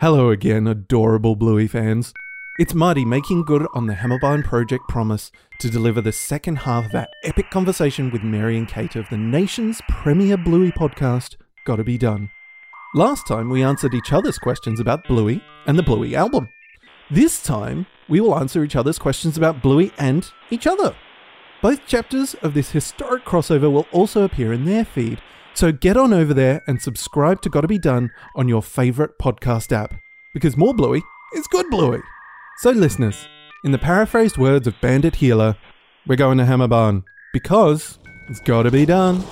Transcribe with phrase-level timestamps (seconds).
[0.00, 2.14] Hello again, adorable Bluey fans.
[2.60, 6.94] It's Marty making good on the Hammerbarn Project promise to deliver the second half of
[6.94, 11.98] our epic conversation with Mary and Kate of the nation's premier Bluey podcast, Gotta Be
[11.98, 12.30] Done.
[12.94, 16.48] Last time we answered each other's questions about Bluey and the Bluey album.
[17.10, 20.94] This time we will answer each other's questions about Bluey and each other.
[21.60, 25.20] Both chapters of this historic crossover will also appear in their feed,
[25.58, 29.72] so get on over there and subscribe to Gotta Be Done on your favourite podcast
[29.72, 29.92] app,
[30.32, 31.02] because more Bluey
[31.34, 31.98] is good Bluey.
[32.58, 33.26] So, listeners,
[33.64, 35.56] in the paraphrased words of Bandit Heeler,
[36.06, 37.98] we're going to Hammerbarn because
[38.28, 39.24] it's gotta be done.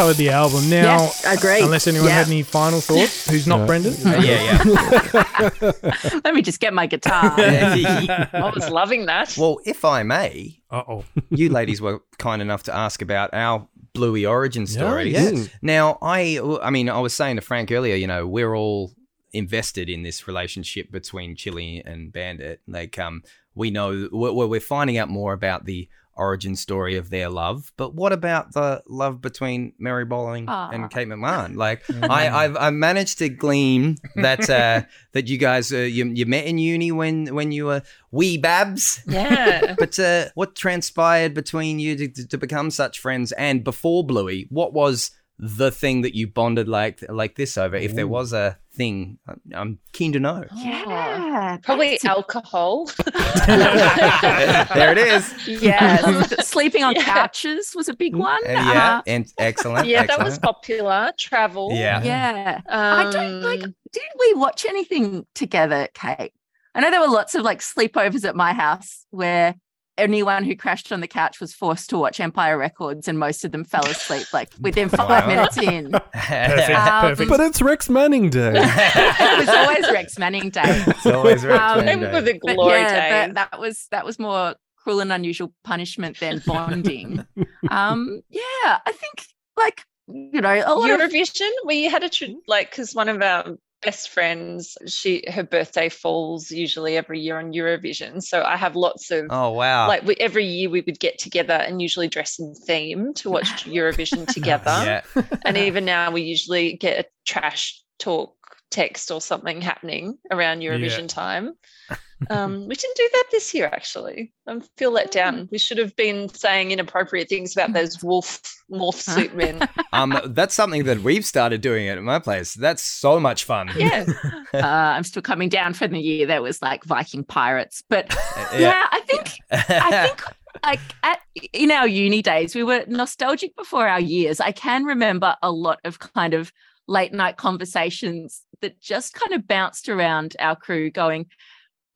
[0.00, 0.96] Covered the album now.
[0.96, 1.62] Yes, agreed.
[1.64, 2.14] Unless anyone Yeah.
[2.14, 3.66] had any final thoughts, who's not Yeah.
[3.66, 3.94] Brendan?
[4.22, 5.72] yeah, yeah.
[6.24, 7.34] Let me just get my guitar.
[7.38, 9.36] I was loving that.
[9.36, 11.04] well, if I may, Uh oh.
[11.28, 15.12] you ladies were kind enough to ask about our Bluey origin stories.
[15.12, 15.48] yes.
[15.60, 18.92] Now, I, I mean, I was saying to Frank earlier, you know, we're all
[19.32, 22.60] invested in this relationship between Chili and Bandit.
[22.66, 23.22] Like, um,
[23.54, 25.88] we know we're, we're finding out more about the
[26.20, 30.70] origin story of their love, but what about the love between Mary Bowling Aw.
[30.70, 31.56] and Kate McMahon?
[31.56, 34.82] Like, I, I've, I've managed to glean that uh,
[35.12, 39.02] that you guys uh, you, you met in uni when when you were wee babs.
[39.06, 39.74] Yeah.
[39.80, 43.32] But uh, what transpired between you to, to become such friends?
[43.32, 45.10] And before Bluey, what was
[45.42, 47.74] the thing that you bonded like like this over?
[47.76, 50.44] If there was a thing, I'm- I'm keen to know.
[50.54, 52.86] yeah, Probably that's a- alcohol.
[53.46, 55.48] there it is.
[55.62, 56.22] yeah.
[56.42, 57.04] Sleeping on Yeah.
[57.04, 58.42] couches was a big one.
[58.46, 59.86] Uh, yeah, Uh, and excellent.
[59.86, 61.12] yeah, that was popular.
[61.18, 61.70] Travel.
[61.72, 62.02] Yeah.
[62.02, 62.60] yeah.
[62.68, 63.62] I don't like.
[63.62, 66.32] Um, Did we watch anything together, Kate?
[66.74, 69.54] I know there were lots of like sleepovers at my house where
[70.00, 73.52] anyone who crashed on the couch was forced to watch Empire Records, and most of
[73.52, 75.26] them fell asleep like within five Wow.
[75.26, 75.90] minutes in.
[76.14, 76.70] Perfect.
[76.70, 77.30] Um, perfect.
[77.30, 78.52] But it's Rex Manning Day.
[78.56, 80.62] it was always Rex Manning Day.
[80.88, 82.32] it's always Rex Um, Manning Remember Day.
[82.32, 83.34] the But glory yeah, days.
[83.34, 87.24] that, that was that was more cruel and unusual punishment than bonding.
[87.70, 88.40] um, yeah,
[88.86, 91.50] I think like you know a lot of Eurovision.
[91.66, 96.50] We had a tr- like because one of our best friends, she her birthday falls
[96.50, 98.22] usually every year on Eurovision.
[98.22, 99.88] So I have lots of Oh wow!
[99.88, 103.46] like we, every year we would get together and usually dress in theme to watch
[103.64, 104.70] Eurovision together.
[104.70, 105.02] yeah,
[105.44, 108.34] And even now we usually get a trash talk
[108.70, 111.54] text or something happening around Eurovision time.
[112.28, 114.32] Um, we didn't do that this year, actually.
[114.46, 115.48] I feel let down.
[115.50, 119.66] We should have been saying inappropriate things about those wolf morph suit men.
[119.94, 122.52] um, that's something that we've started doing at my place.
[122.52, 123.70] That's so much fun.
[123.74, 124.04] Yeah.
[124.54, 128.56] uh, I'm still coming down from the year that was like Viking pirates, but Uh,
[128.58, 130.22] yeah, I think I think
[130.62, 131.20] like at
[131.52, 134.40] in our uni days we were nostalgic before our years.
[134.40, 136.52] I can remember a lot of kind of
[136.86, 141.26] late night conversations that just kind of bounced around our crew going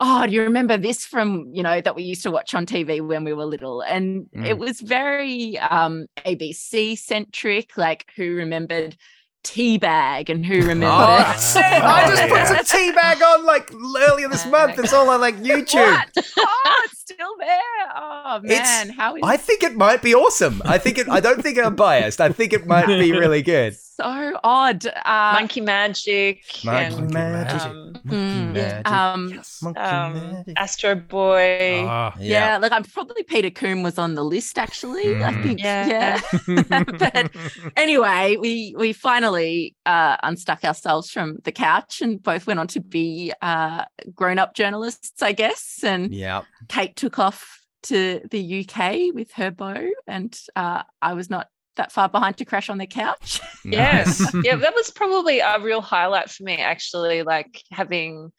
[0.01, 3.01] oh do you remember this from you know that we used to watch on tv
[3.07, 4.59] when we were little and it Mm.
[4.59, 8.97] was very um abc centric like who remembered
[9.45, 11.63] teabag and who remembered Oh, that's it.
[11.63, 13.71] I just put some tea bag on like
[14.09, 14.79] earlier this month.
[14.79, 15.75] It's all on like YouTube.
[15.75, 16.09] What?
[16.39, 17.59] Oh, it's still there.
[17.95, 20.63] Oh It's- man, how is I think it might be awesome.
[20.65, 21.11] I think it.
[21.11, 22.23] I don't think I'm biased.
[22.23, 23.77] I think it might be really good.
[23.97, 24.87] So odd?
[24.87, 26.43] Uh, Monkey Magic.
[26.65, 27.62] Monkey and, Magic.
[27.62, 28.91] Um, mm, Magic.
[28.91, 30.55] um, Monkey um, magic.
[30.56, 31.84] Astro Boy.
[31.87, 32.59] Ah, yeah.
[32.59, 35.22] like I'm probably Peter Coombe was on the list actually.
[35.22, 35.43] I Mhm.
[35.44, 36.21] think, yeah.
[36.49, 36.84] Yeah.
[36.99, 37.31] but
[37.77, 42.81] anyway, we we finally uh, unstuck ourselves from the couch and both went on to
[42.81, 43.84] be uh,
[44.15, 45.80] grown up journalists, I guess.
[45.84, 46.42] And Yeah.
[46.69, 51.92] Kate took off to the UK with her beau, and uh, I was not that
[51.92, 53.41] far behind to crash on the couch.
[53.65, 54.21] Yes.
[54.44, 58.30] Yeah, that was probably a real highlight for me, actually, like having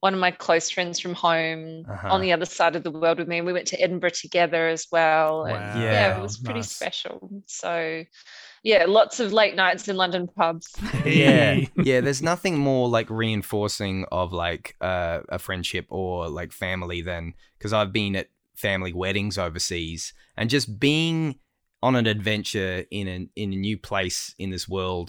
[0.00, 2.08] one of my close friends from home Uh-huh.
[2.12, 3.40] on the other side of the world with me.
[3.40, 5.44] We went to Edinburgh together as well.
[5.46, 5.80] And Wow.
[5.80, 6.72] yeah, it was pretty Nice.
[6.72, 7.30] special.
[7.46, 8.04] So
[8.62, 10.68] yeah, lots of late nights in London pubs.
[11.06, 17.00] yeah yeah there's nothing more like reinforcing of like uh, a friendship or like family
[17.02, 21.38] than because i've been at family weddings overseas and just being
[21.84, 25.08] on an adventure in an in a new place in this world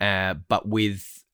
[0.00, 1.24] uh, but with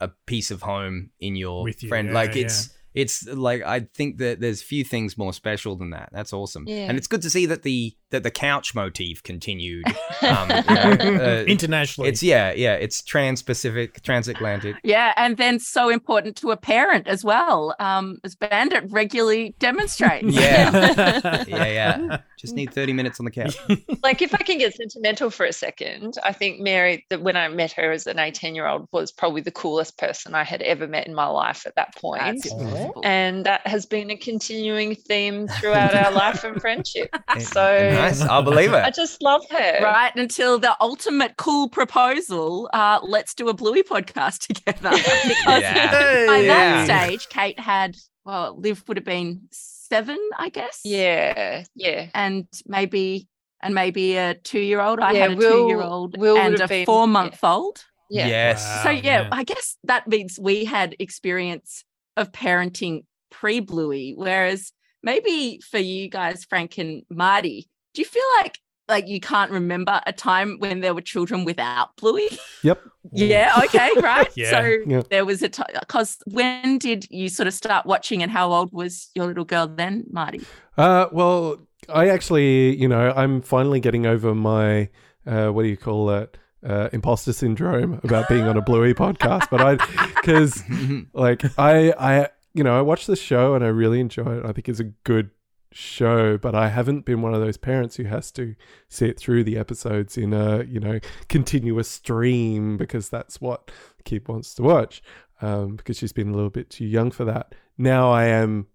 [0.00, 2.08] a piece of home in your With you, friend.
[2.08, 6.10] yeah, like it's it's like I think that there's few things more special than that.
[6.12, 6.86] That's awesome, Yeah.
[6.88, 9.84] and it's good to see that the that the couch motif continued.
[10.22, 12.08] Um, you know, uh, Internationally.
[12.08, 12.74] it's yeah, yeah.
[12.74, 14.76] It's trans-Pacific, transatlantic.
[14.82, 20.34] Yeah, and then so important to a parent as well, um, as Bandit regularly demonstrates.
[20.34, 21.44] Yeah.
[21.46, 22.18] yeah, yeah.
[22.38, 23.56] Just need 30 minutes on the couch.
[24.02, 27.48] like if I can get sentimental for a second, I think Mary, that when I
[27.48, 30.86] met her as an 18 year old, was probably the coolest person I had ever
[30.86, 32.22] met in my life at that point.
[32.22, 32.83] That's impossible.
[33.02, 37.14] And that has been a continuing theme throughout our life and friendship.
[37.40, 38.20] So nice.
[38.22, 38.76] I'll believe it.
[38.84, 39.78] I just love her.
[39.82, 42.70] right until the ultimate cool proposal.
[42.72, 44.90] Uh, let's do a Bluey podcast together.
[44.90, 46.26] because Yeah.
[46.26, 46.86] by Yeah.
[46.86, 50.80] that stage, Kate had well, Liv would have been seven, I guess.
[50.84, 52.08] Yeah, yeah.
[52.14, 53.28] and maybe
[53.62, 55.00] and maybe a two-year-old.
[55.00, 57.84] I Yeah, had a Will- two-year-old Will and a been- four-month-old.
[58.10, 58.26] Yeah.
[58.26, 58.82] Yes.
[58.82, 59.28] So yeah, yeah.
[59.32, 61.84] I guess that means we had experience
[62.16, 64.72] of parenting pre-Bluey, whereas
[65.02, 69.98] maybe for you guys, Frank and Marty, do you feel like like you can't remember
[70.06, 72.28] a time when there were children without Bluey?
[72.62, 72.82] Yep.
[73.12, 73.62] Yeah.
[73.64, 73.90] Okay.
[74.02, 74.28] Right.
[74.36, 74.50] Yeah.
[74.50, 75.02] So Yeah.
[75.08, 78.72] there was a time because when did you sort of start watching, and how old
[78.72, 80.42] was your little girl then, Marty?
[80.76, 84.90] Uh, well, I actually, you know, I'm finally getting over my,
[85.26, 86.36] uh, what do you call it?
[86.64, 89.48] Uh, imposter syndrome about being on a Bluey podcast.
[89.50, 90.62] But I, because
[91.12, 94.46] like I, I, you know, I watched the show and I really enjoy it.
[94.46, 95.30] I think it's a good
[95.72, 98.54] show, but I haven't been one of those parents who has to
[98.88, 104.26] sit through the episodes in a, you know, continuous stream because that's what the kid
[104.28, 105.02] wants to watch.
[105.42, 107.54] Um, because she's been a little bit too young for that.
[107.76, 108.68] Now I am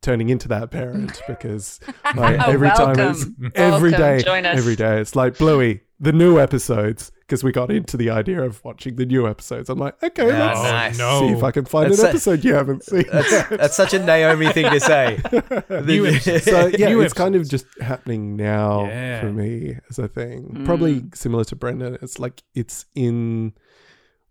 [0.00, 1.80] turning into that parent because
[2.14, 4.06] like, every time it's every Welcome.
[4.18, 4.56] day, Join us.
[4.58, 8.62] every day it's like Bluey, the new episodes because we got into the idea of
[8.64, 9.70] watching the new episodes.
[9.70, 11.18] I'm like, okay, Yeah, let's nice.
[11.20, 13.04] see if I can find That's an a- episode you haven't seen.
[13.10, 13.50] That's, yet.
[13.50, 15.18] that's such a Naomi thing to say.
[15.86, 16.44] New episodes.
[16.50, 19.20] so yeah, New it's kind of just happening now Yeah.
[19.20, 20.62] for me as a thing.
[20.66, 21.16] Probably Mm.
[21.16, 21.96] similar to Brendan.
[22.02, 23.54] It's like it's in.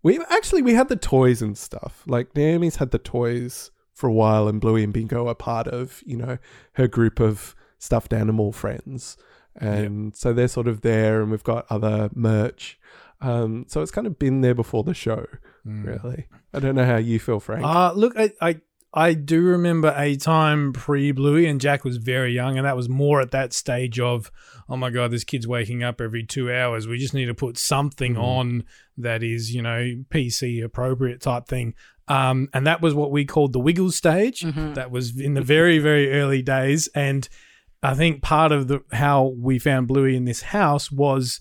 [0.02, 2.02] We actually we had the toys and stuff.
[2.06, 6.02] Like Naomi's had the toys for a while, and Bluey and Bingo are part of
[6.06, 6.38] you know
[6.74, 9.16] her group of stuffed animal friends,
[9.56, 12.78] and so they're sort of there, and we've got other merch.
[13.20, 15.26] Um, so it's kind of been there before the show,
[15.66, 15.86] Mm.
[15.86, 16.26] really.
[16.52, 17.64] I don't know how you feel, Frank.
[17.64, 18.60] Uh, look, I, I
[18.96, 22.88] I do remember a time pre Bluey, and Jack was very young, and that was
[22.88, 24.30] more at that stage of,
[24.68, 26.86] oh my god, this kid's waking up every two hours.
[26.86, 28.22] We just need to put something Mhm.
[28.22, 28.64] on
[28.98, 31.74] that is, you know, PC appropriate type thing.
[32.06, 34.42] Um, and that was what we called the wiggle stage.
[34.42, 34.74] Mhm.
[34.74, 37.28] That was in the very very early days, and
[37.84, 41.40] I think part of the how we found Bluey in this house was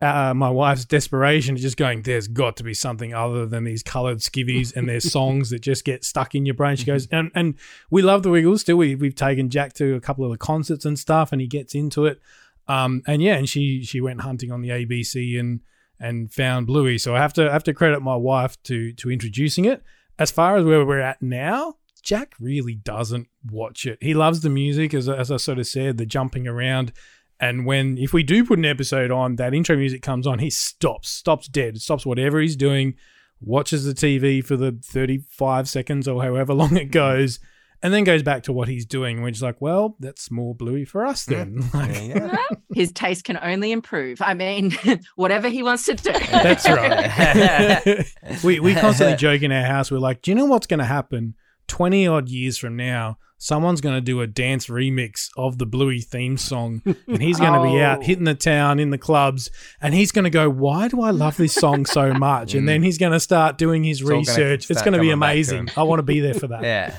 [0.00, 4.18] uh, my wife's desperation just going, there's got to be something other than these colored
[4.18, 6.76] skivvies and their songs that just get stuck in your brain.
[6.76, 7.54] She goes, and, and
[7.90, 8.76] we love the Wiggles still.
[8.76, 11.74] We, we've taken Jack to a couple of the concerts and stuff and he gets
[11.74, 12.20] into it.
[12.68, 15.60] Um, and yeah, and she, she went hunting on the ABC and,
[15.98, 16.98] and found Bluey.
[16.98, 19.82] So I have to, I have to credit my wife to, to introducing it.
[20.18, 23.98] As far as where we're at now, Jack really doesn't watch it.
[24.00, 26.92] He loves the music, as, as I sort of said, the jumping around.
[27.40, 30.50] And when if we do put an episode on, that intro music comes on, he
[30.50, 32.94] stops, stops dead, stops whatever he's doing,
[33.40, 37.38] watches the TV for the 35 seconds or however long it goes,
[37.80, 39.22] and then goes back to what he's doing.
[39.22, 41.62] We're just like, well, that's more bluey for us then.
[41.74, 42.36] Like, Yeah.
[42.74, 44.20] His taste can only improve.
[44.20, 44.76] I mean,
[45.16, 46.12] whatever he wants to do.
[46.12, 48.04] That's right.
[48.44, 49.90] we we constantly joke in our house.
[49.90, 51.34] We're like, do you know what's going to happen?
[51.68, 56.00] Twenty odd years from now, someone's going to do a dance remix of the Bluey
[56.00, 58.02] theme song, and he's going to be out Oh.
[58.02, 61.36] hitting the town in the clubs, and he's going to go, "Why do I love
[61.36, 64.70] this song so much?" And then he's going to start doing his all gonna research.
[64.70, 65.68] It's going to be coming back to amazing.
[65.76, 66.62] I want to be there for that.
[66.64, 66.94] Yeah.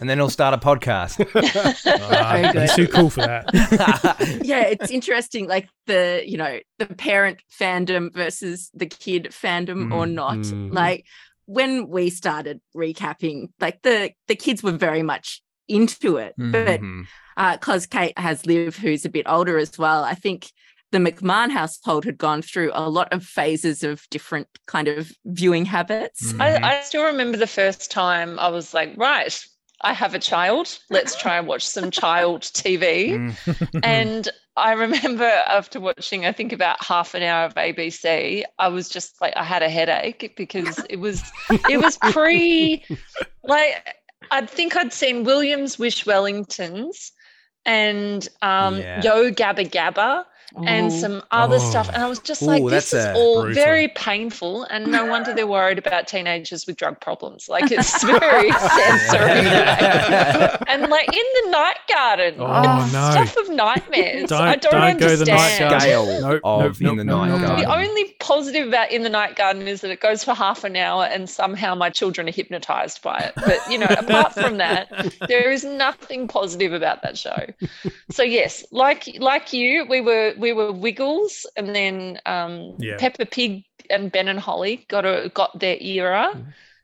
[0.00, 1.16] And then he'll start a podcast.
[2.60, 4.40] He's too cool for that.
[4.44, 10.04] yeah, it's interesting, like the you know the parent fandom versus the kid fandom or
[10.06, 10.36] Mm, not.
[10.38, 10.72] mm.
[10.72, 11.04] Like
[11.48, 17.52] when we started recapping, like the the kids were very much into it, Mm, but
[17.52, 20.50] because Kate has Liv, who's a bit older as well, I think
[20.92, 25.64] the McMahon household had gone through a lot of phases of different kind of viewing
[25.64, 26.32] habits.
[26.34, 26.40] Mm.
[26.42, 29.44] I, I still remember the first time I was like, right,
[29.82, 30.78] I have a child.
[30.90, 33.10] Let's try and watch some child TV.
[33.10, 33.80] Mm.
[33.84, 38.88] And I remember after watching, I think about half an hour of ABC, I was
[38.88, 41.22] just like, I had a headache because it was,
[41.70, 42.84] it was pre,
[43.44, 43.94] like,
[44.30, 47.12] I think I'd seen Williams Wish Wellingtons
[47.64, 49.00] and um, Yeah.
[49.02, 50.24] Yo Gabba Gabba.
[50.64, 50.88] And oh.
[51.00, 51.70] some other Oh.
[51.70, 51.88] stuff.
[51.88, 53.62] And I was just Ooh, like, this is all brutal.
[53.62, 54.64] very painful.
[54.64, 57.48] And no wonder they're worried about teenagers with drug problems.
[57.48, 59.44] Like it's very sensory.
[59.44, 63.10] like- and like in the night garden, Oh, no.
[63.10, 64.30] stuff of nightmares.
[64.30, 65.70] Don't- I don't, don't go the night understand.
[65.70, 65.80] garden.
[65.80, 67.48] Scale Nope, of nope, in the nope, night nope, nope.
[67.48, 67.64] garden.
[67.68, 70.76] The only positive about in the night garden is that it goes for half an
[70.76, 73.32] hour and somehow my children are hypnotized by it.
[73.36, 74.88] But you know, apart from that,
[75.28, 77.46] there is nothing positive about that show.
[78.10, 82.96] So yes, like like you, we were we were Wiggles and then um Yeah.
[82.98, 86.32] Peppa Pig and Ben and Holly got a got their era.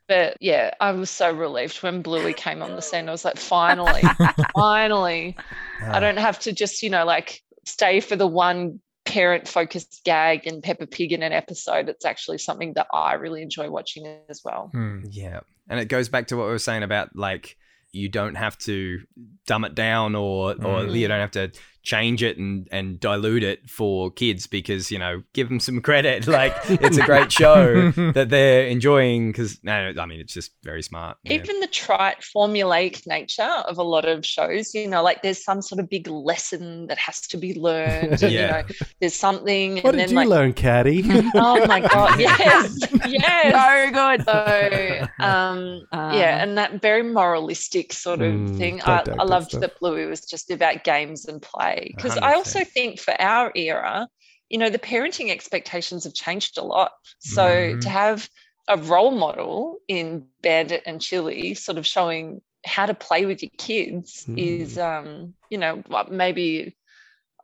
[0.07, 3.09] But yeah, I was so relieved when Bluey came on the scene.
[3.09, 4.03] I was like, finally,
[4.55, 5.35] finally.
[5.81, 10.45] I don't have to just, you know, like stay for the one parent focused gag
[10.45, 11.89] and Peppa Pig in an episode.
[11.89, 14.69] It's actually something that I really enjoy watching as well.
[14.73, 15.05] Hmm.
[15.09, 15.39] Yeah.
[15.69, 17.57] And it goes back to what we were saying about like
[17.91, 18.99] you don't have to
[19.47, 20.99] dumb it down or or Mm.
[20.99, 21.51] you don't have to
[21.85, 26.27] change it and and dilute it for kids because you know give them some credit
[26.39, 30.81] like it's a great show that they're enjoying because no I mean it's just very
[30.83, 31.33] smart yeah.
[31.33, 35.61] Even the trite formulaic nature of a lot of shows, you know, like there's some
[35.61, 38.21] sort of big lesson that has to be learned.
[38.23, 38.41] and, Yeah.
[38.41, 38.63] You know,
[38.99, 39.77] there's something.
[39.81, 41.03] What and did then you like, learn, Caddy?
[41.35, 43.53] Oh my god, yes, yes.
[43.53, 44.23] So good.
[44.23, 48.81] So um, Uh, yeah, and that very moralistic sort of Mm, thing.
[48.81, 49.61] I, I loved stuff.
[49.61, 51.74] that Bluey was just about games and play.
[51.83, 54.07] Because I also think for our era,
[54.49, 56.91] you know, the parenting expectations have changed a lot.
[57.19, 57.81] So Mhm.
[57.81, 58.29] to have
[58.67, 63.51] a role model in Bandit and Chili sort of showing how to play with your
[63.57, 66.75] kids is um, you know, what maybe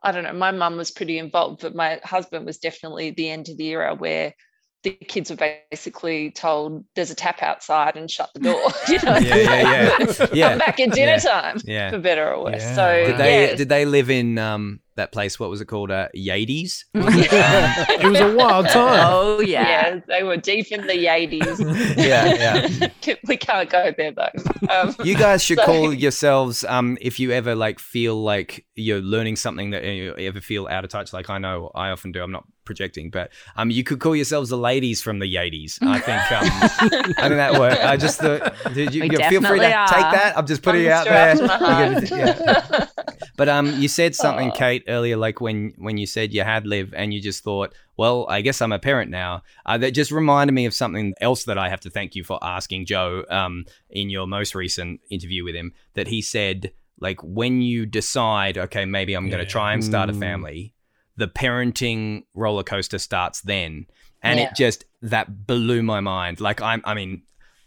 [0.02, 3.48] I don't know, my mum was pretty involved, but my husband was definitely the end
[3.48, 4.34] of the era where
[4.82, 5.36] the kids were
[5.70, 8.60] basically told there's a tap outside and shut the door.
[8.88, 10.26] you know, Yeah, yeah, yeah.
[10.32, 10.48] Yeah.
[10.50, 11.18] Come back at dinner Yeah.
[11.18, 12.62] time yeah for better or worse.
[12.62, 15.66] Yeah, So did they yeah, did they live in um that place what was it
[15.66, 19.06] called uh Yades It was a wild time.
[19.08, 19.68] Oh yeah.
[19.68, 21.96] yeah, they were deep in the 80s.
[21.96, 24.28] yeah yeah we can't go there though.
[24.68, 29.00] Um, You guys should So- call yourselves um if you ever like feel like you're
[29.00, 31.12] learning something that you ever feel out of touch.
[31.12, 32.22] Like I know I often do.
[32.22, 35.78] I'm not projecting, but um you could call yourselves the ladies from the 80s.
[35.82, 36.48] I think um
[37.18, 37.78] I think that work.
[37.80, 40.34] I just thought did you, you feel free to definitely take that.
[40.36, 41.34] I'm just putting it out there.
[41.36, 42.86] to my You could- yeah.
[43.36, 44.54] But um, you said something, Aw.
[44.54, 48.26] Kate, earlier, like when when you said you had Liv, and you just thought, well,
[48.28, 49.42] I guess I'm a parent now.
[49.64, 52.38] Uh, that just reminded me of something else that I have to thank you for
[52.42, 53.24] asking Joe.
[53.30, 58.58] Um, in your most recent interview with him, that he said, like, when you decide,
[58.58, 60.20] okay, maybe I'm going to try and start a Mm.
[60.20, 60.74] family,
[61.16, 63.86] the parenting roller coaster starts then,
[64.22, 64.46] and Yeah.
[64.48, 66.40] it just that blew my mind.
[66.40, 67.22] Like, I'm, I mean,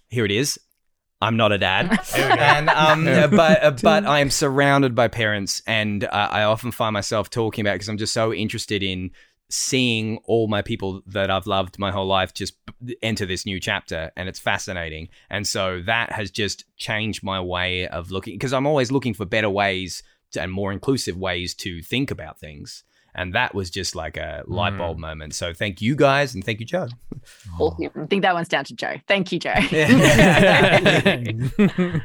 [0.10, 0.60] here it is.
[1.22, 2.42] I'm not a dad, There we go.
[2.42, 6.94] and um, but uh, but I am surrounded by parents, and uh, I often find
[6.94, 9.12] myself talking about because I'm just so interested in
[9.50, 13.60] seeing all my people that I've loved my whole life just b- enter this new
[13.60, 15.08] chapter, and it's fascinating.
[15.30, 19.25] And so that has just changed my way of looking because I'm always looking for
[19.25, 22.84] better ways to, and more inclusive ways to think about things.
[23.17, 25.34] And that was just like a light bulb moment.
[25.36, 26.88] So thank you guys, and thank you, Joe.
[27.62, 28.95] I think that one's down to Joe.
[29.07, 29.53] Thank you, Joe.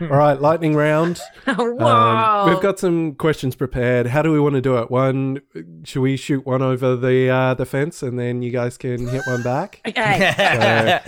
[0.02, 1.21] All right, lightning round.
[1.47, 1.85] Whoa.
[1.85, 4.07] Um, we've got some questions prepared.
[4.07, 4.90] How do we want to do it?
[4.90, 5.40] One,
[5.85, 9.26] should we shoot one over the uh, the fence and then you guys can hit
[9.26, 9.81] one back?
[9.87, 10.19] Okay.
[10.19, 11.02] yeah.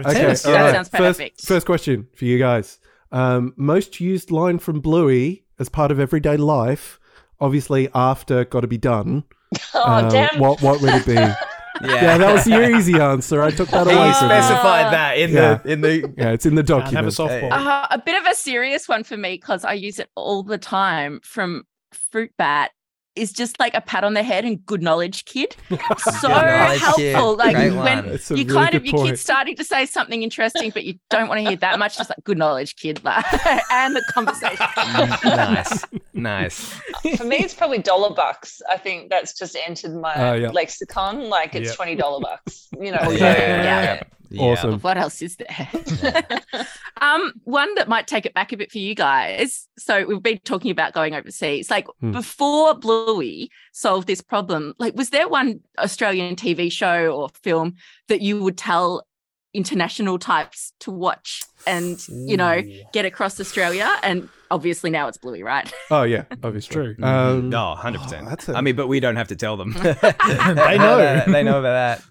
[0.00, 0.12] Okay.
[0.12, 0.42] tennis.
[0.42, 0.74] That right.
[0.74, 2.80] sounds First, first question for you guys.
[3.12, 6.98] Um, most used line from Bluey as part of everyday life,
[7.42, 9.24] obviously after "Got to Be Done."
[9.74, 10.38] oh Uh, damn!
[10.38, 11.12] What what would it be?
[11.14, 11.36] yeah,
[11.82, 13.42] yeah, that was your easy answer.
[13.42, 14.36] I took that He away from you.
[14.42, 15.54] specified that in Yeah.
[15.64, 17.52] the in the Yeah, it's in the Can't have a document.
[17.52, 17.66] softball.
[17.66, 20.58] Uh, a bit of a serious one for me because I use it all the
[20.58, 21.64] time from
[22.10, 22.70] Fruit Bat
[23.14, 25.54] is just like a pat on the head and good knowledge kid.
[26.20, 27.02] So knowledge helpful.
[27.02, 27.18] kid.
[27.38, 28.14] Like Great when one.
[28.14, 29.08] It's a you really kind of your point.
[29.10, 32.08] kid's starting to say something interesting, but you don't want to hear that much, just
[32.10, 33.02] like good knowledge kid.
[33.04, 33.24] Like,
[33.70, 34.56] and the conversation.
[34.56, 36.80] Mm, nice, nice.
[37.18, 38.62] For me, it's probably dollar bucks.
[38.70, 40.50] I think that's just entered my Oh, yeah.
[40.50, 41.28] lexicon.
[41.28, 41.74] Like it's Yeah.
[41.76, 42.68] twenty dollar bucks.
[42.80, 42.98] You know.
[43.02, 44.02] Oh, so- yeah.
[44.38, 44.80] Awesome.
[44.80, 46.22] What else is there?
[47.00, 49.68] um, one that might take it back a bit for you guys.
[49.78, 51.70] So we've been talking about going overseas.
[51.70, 52.12] Like Hmm.
[52.12, 57.74] before Bluey solved this problem, like was there one Australian TV show or film
[58.08, 59.06] that you would tell
[59.54, 62.62] international types to watch and you know
[62.92, 63.90] get across Australia?
[64.02, 65.70] And obviously now it's Bluey, right?
[65.90, 66.74] Oh yeah, obviously.
[66.74, 66.96] True.
[67.02, 68.26] Um, No, hundred percent.
[68.26, 69.72] oh, that's a- I mean, but we don't have to tell them.
[69.82, 71.22] They know.
[71.26, 72.02] they know about that.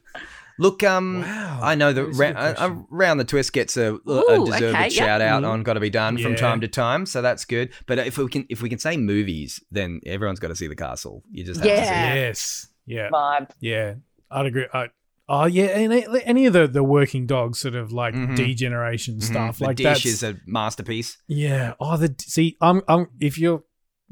[0.62, 1.60] Look, um, Wow.
[1.64, 2.84] I know that That's a ra- good uh.
[2.90, 3.98] Round the Twist gets a, a
[4.46, 4.90] deserved okay, yeah.
[4.90, 5.48] shout out Mm.
[5.50, 7.74] on Got to Be Done from time to time, so that's good.
[7.88, 10.76] But if we can if we can say movies, then everyone's got to see The
[10.76, 11.24] Castle.
[11.32, 12.14] You just have to see Yeah.
[12.14, 12.16] it.
[12.16, 12.68] Yes.
[12.86, 13.10] Yeah.
[13.10, 13.50] Vibe.
[13.60, 13.94] Yeah.
[14.30, 14.68] I'd agree.
[14.74, 14.90] I,
[15.28, 18.36] oh yeah, any, any of the the working dogs sort of like Mhm.
[18.36, 19.24] D-Generation Mhm.
[19.24, 21.18] stuff The like dish that's is a masterpiece.
[21.28, 21.74] yeah.
[21.80, 23.64] Oh, the see, I'm I'm if you're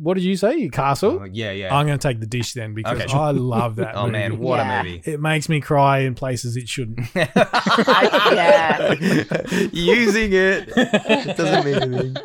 [0.01, 1.19] what did you say, Castle?
[1.21, 1.75] Oh, yeah, yeah.
[1.75, 3.13] I'm going to take the dish then because Okay.
[3.13, 3.95] I love that.
[3.95, 4.79] oh man, what Yeah.
[4.79, 5.01] a movie!
[5.05, 6.99] It makes me cry in places it shouldn't.
[7.15, 8.93] Yeah.
[9.71, 10.67] Using it
[11.37, 12.15] doesn't mean anything.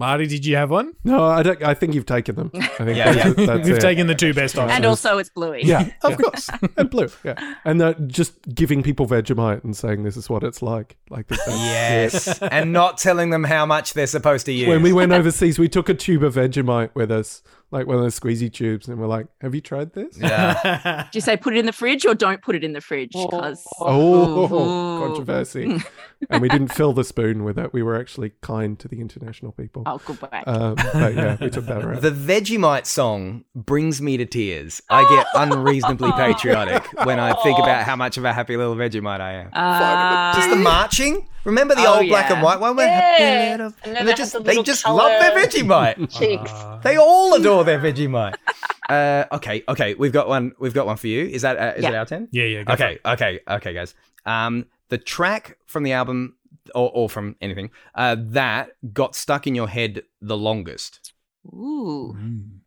[0.00, 0.94] Marty, did you have one?
[1.04, 1.62] No, I don't.
[1.62, 2.50] I think you've taken them.
[2.54, 3.46] I think Yeah, that's, yeah.
[3.46, 3.80] that's We've it.
[3.80, 4.72] taken the two best options.
[4.76, 5.62] And also, it's Bluey.
[5.62, 6.48] Yeah, of course.
[6.76, 7.08] and blue.
[7.22, 10.96] Yeah, and uh, just giving people Vegemite and saying this is what it's like.
[11.10, 11.40] Like this.
[11.46, 14.68] Yes, and not telling them how much they're supposed to use.
[14.68, 17.42] When we went overseas, we took a tube of Vegemite with us,
[17.72, 21.06] like one of those squeezy tubes, and we're like, "Have you tried this?" yeah.
[21.12, 23.12] Do you say put it in the fridge or don't put it in the fridge?
[23.12, 25.06] Because Oh, Ooh.
[25.06, 25.80] controversy.
[26.30, 27.72] and we didn't fill the spoon with it.
[27.72, 29.84] We were actually kind to the international people.
[29.86, 30.32] oh, good work.
[30.46, 32.02] Um, but yeah, we took that around.
[32.02, 34.82] The Vegemite song brings me to tears.
[34.90, 39.20] I get unreasonably patriotic when I think about how much of a happy little Vegemite
[39.20, 39.50] I am.
[39.52, 41.28] Uh, Just the marching.
[41.44, 42.76] Remember the Oh, old black and white one?
[42.76, 43.00] Where Yeah.
[43.00, 46.10] happy little- And then and they they just the they just colour- love their Vegemite.
[46.18, 46.50] Cheeks.
[46.52, 48.34] Uh, They all adore their Vegemite.
[48.90, 50.50] Uh, okay, okay, we've got one.
[50.58, 51.24] We've got one for you.
[51.24, 51.90] Is that uh, is Yeah.
[51.90, 52.26] it our ten?
[52.32, 52.62] yeah, yeah.
[52.64, 53.94] go for Okay, okay, okay, guys.
[54.26, 56.34] Um, the track from the album,
[56.74, 61.12] or, or from anything, uh, that got stuck in your head the longest.
[61.46, 62.58] ooh, Mm.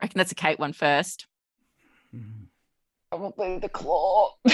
[0.00, 1.26] I reckon that's a Kate one first.
[3.18, 4.34] Probably the claw.
[4.44, 4.50] The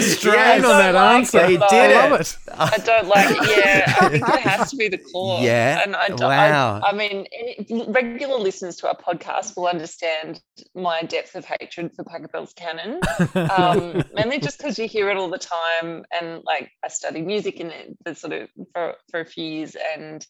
[0.00, 0.64] strain Yes.
[0.64, 1.38] on that Like answer.
[1.46, 1.76] They it, did though.
[1.76, 2.10] I it.
[2.10, 2.36] love it.
[2.48, 3.36] I don't like it.
[3.58, 5.40] Yeah, I think it has to be the claw.
[5.42, 5.82] Yeah?
[5.84, 6.80] and I, don't- Wow.
[6.82, 10.40] I, I mean, any, regular listeners to our podcast will understand
[10.74, 13.00] my depth of hatred for Pachelbel's canon.
[13.34, 17.60] Um, mainly just because you hear it all the time, and like I studied music
[17.60, 20.26] in it for sort of for for a few years, and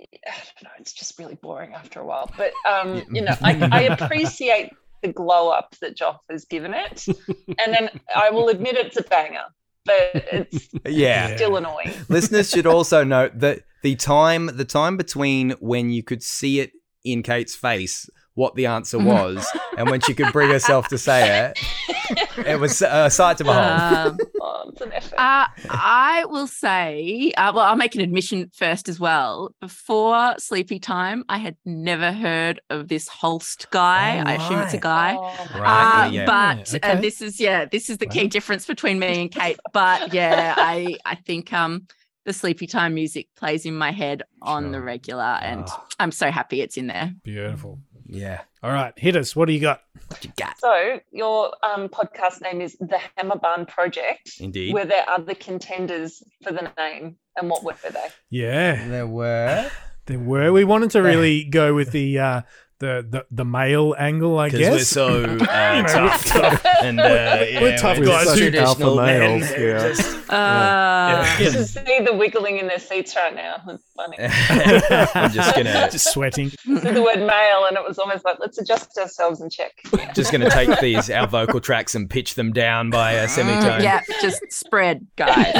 [0.00, 2.30] I don't know, it's just really boring after a while.
[2.36, 4.70] But um, you know, I, I appreciate
[5.02, 7.06] the glow up that Joff has given it,
[7.58, 9.44] and then I will admit it's a banger,
[9.84, 9.94] but
[10.32, 11.34] it's Yeah.
[11.36, 11.92] still annoying.
[12.08, 16.72] Listeners should also note that the time the time between when you could see it
[17.04, 18.08] in Kate's face
[18.38, 19.44] what the answer was
[19.76, 21.58] and when she could bring herself to say it,
[22.46, 23.80] it was a sight to behold.
[23.80, 25.18] Um, Oh, it's an effort.
[25.18, 29.52] uh, I will say, uh, well, I'll make an admission first as well.
[29.60, 34.18] Before Sleepy Time, I had never heard of this Holst guy.
[34.18, 35.16] Oh, I assume it's a guy.
[35.20, 36.24] Oh, Right, Uh, yeah.
[36.24, 36.92] But Okay.
[36.98, 38.28] uh, this is yeah, this is the key Wow.
[38.28, 39.58] difference between me and Kate.
[39.72, 41.88] But yeah, I I think um
[42.24, 45.82] the sleepy time music plays in my head on the regular, and Oh.
[45.98, 47.12] I'm so happy it's in there.
[47.24, 47.80] Beautiful.
[48.08, 48.40] Yeah.
[48.62, 49.36] All right, hit us.
[49.36, 49.82] What do you got?
[50.08, 50.58] What you got?
[50.58, 54.32] So your um, podcast name is the Hammer Barn Project.
[54.40, 54.72] Indeed.
[54.74, 58.08] Were there other contenders for the name, and what were they?
[58.30, 59.70] Yeah, There were.
[60.06, 60.50] there were.
[60.52, 62.42] We wanted to really go with the uh,
[62.80, 64.70] the, the the male angle, I guess.
[64.70, 65.38] we're so uh, You
[65.88, 66.64] tough.
[66.82, 68.24] and uh, We're tough we're guys.
[68.24, 69.40] just Such traditional alpha men.
[69.40, 69.88] males, yeah.
[69.88, 73.56] Just- Uh, You should see the wiggling in their seats right now.
[73.68, 74.16] It's funny.
[74.20, 76.50] I'm just gonna just sweating.
[76.50, 79.72] See the word male, and it was almost like let's adjust ourselves and check.
[80.14, 83.82] just gonna take these our vocal tracks and pitch them down by a semitone.
[83.82, 85.52] yeah, just spread, guys.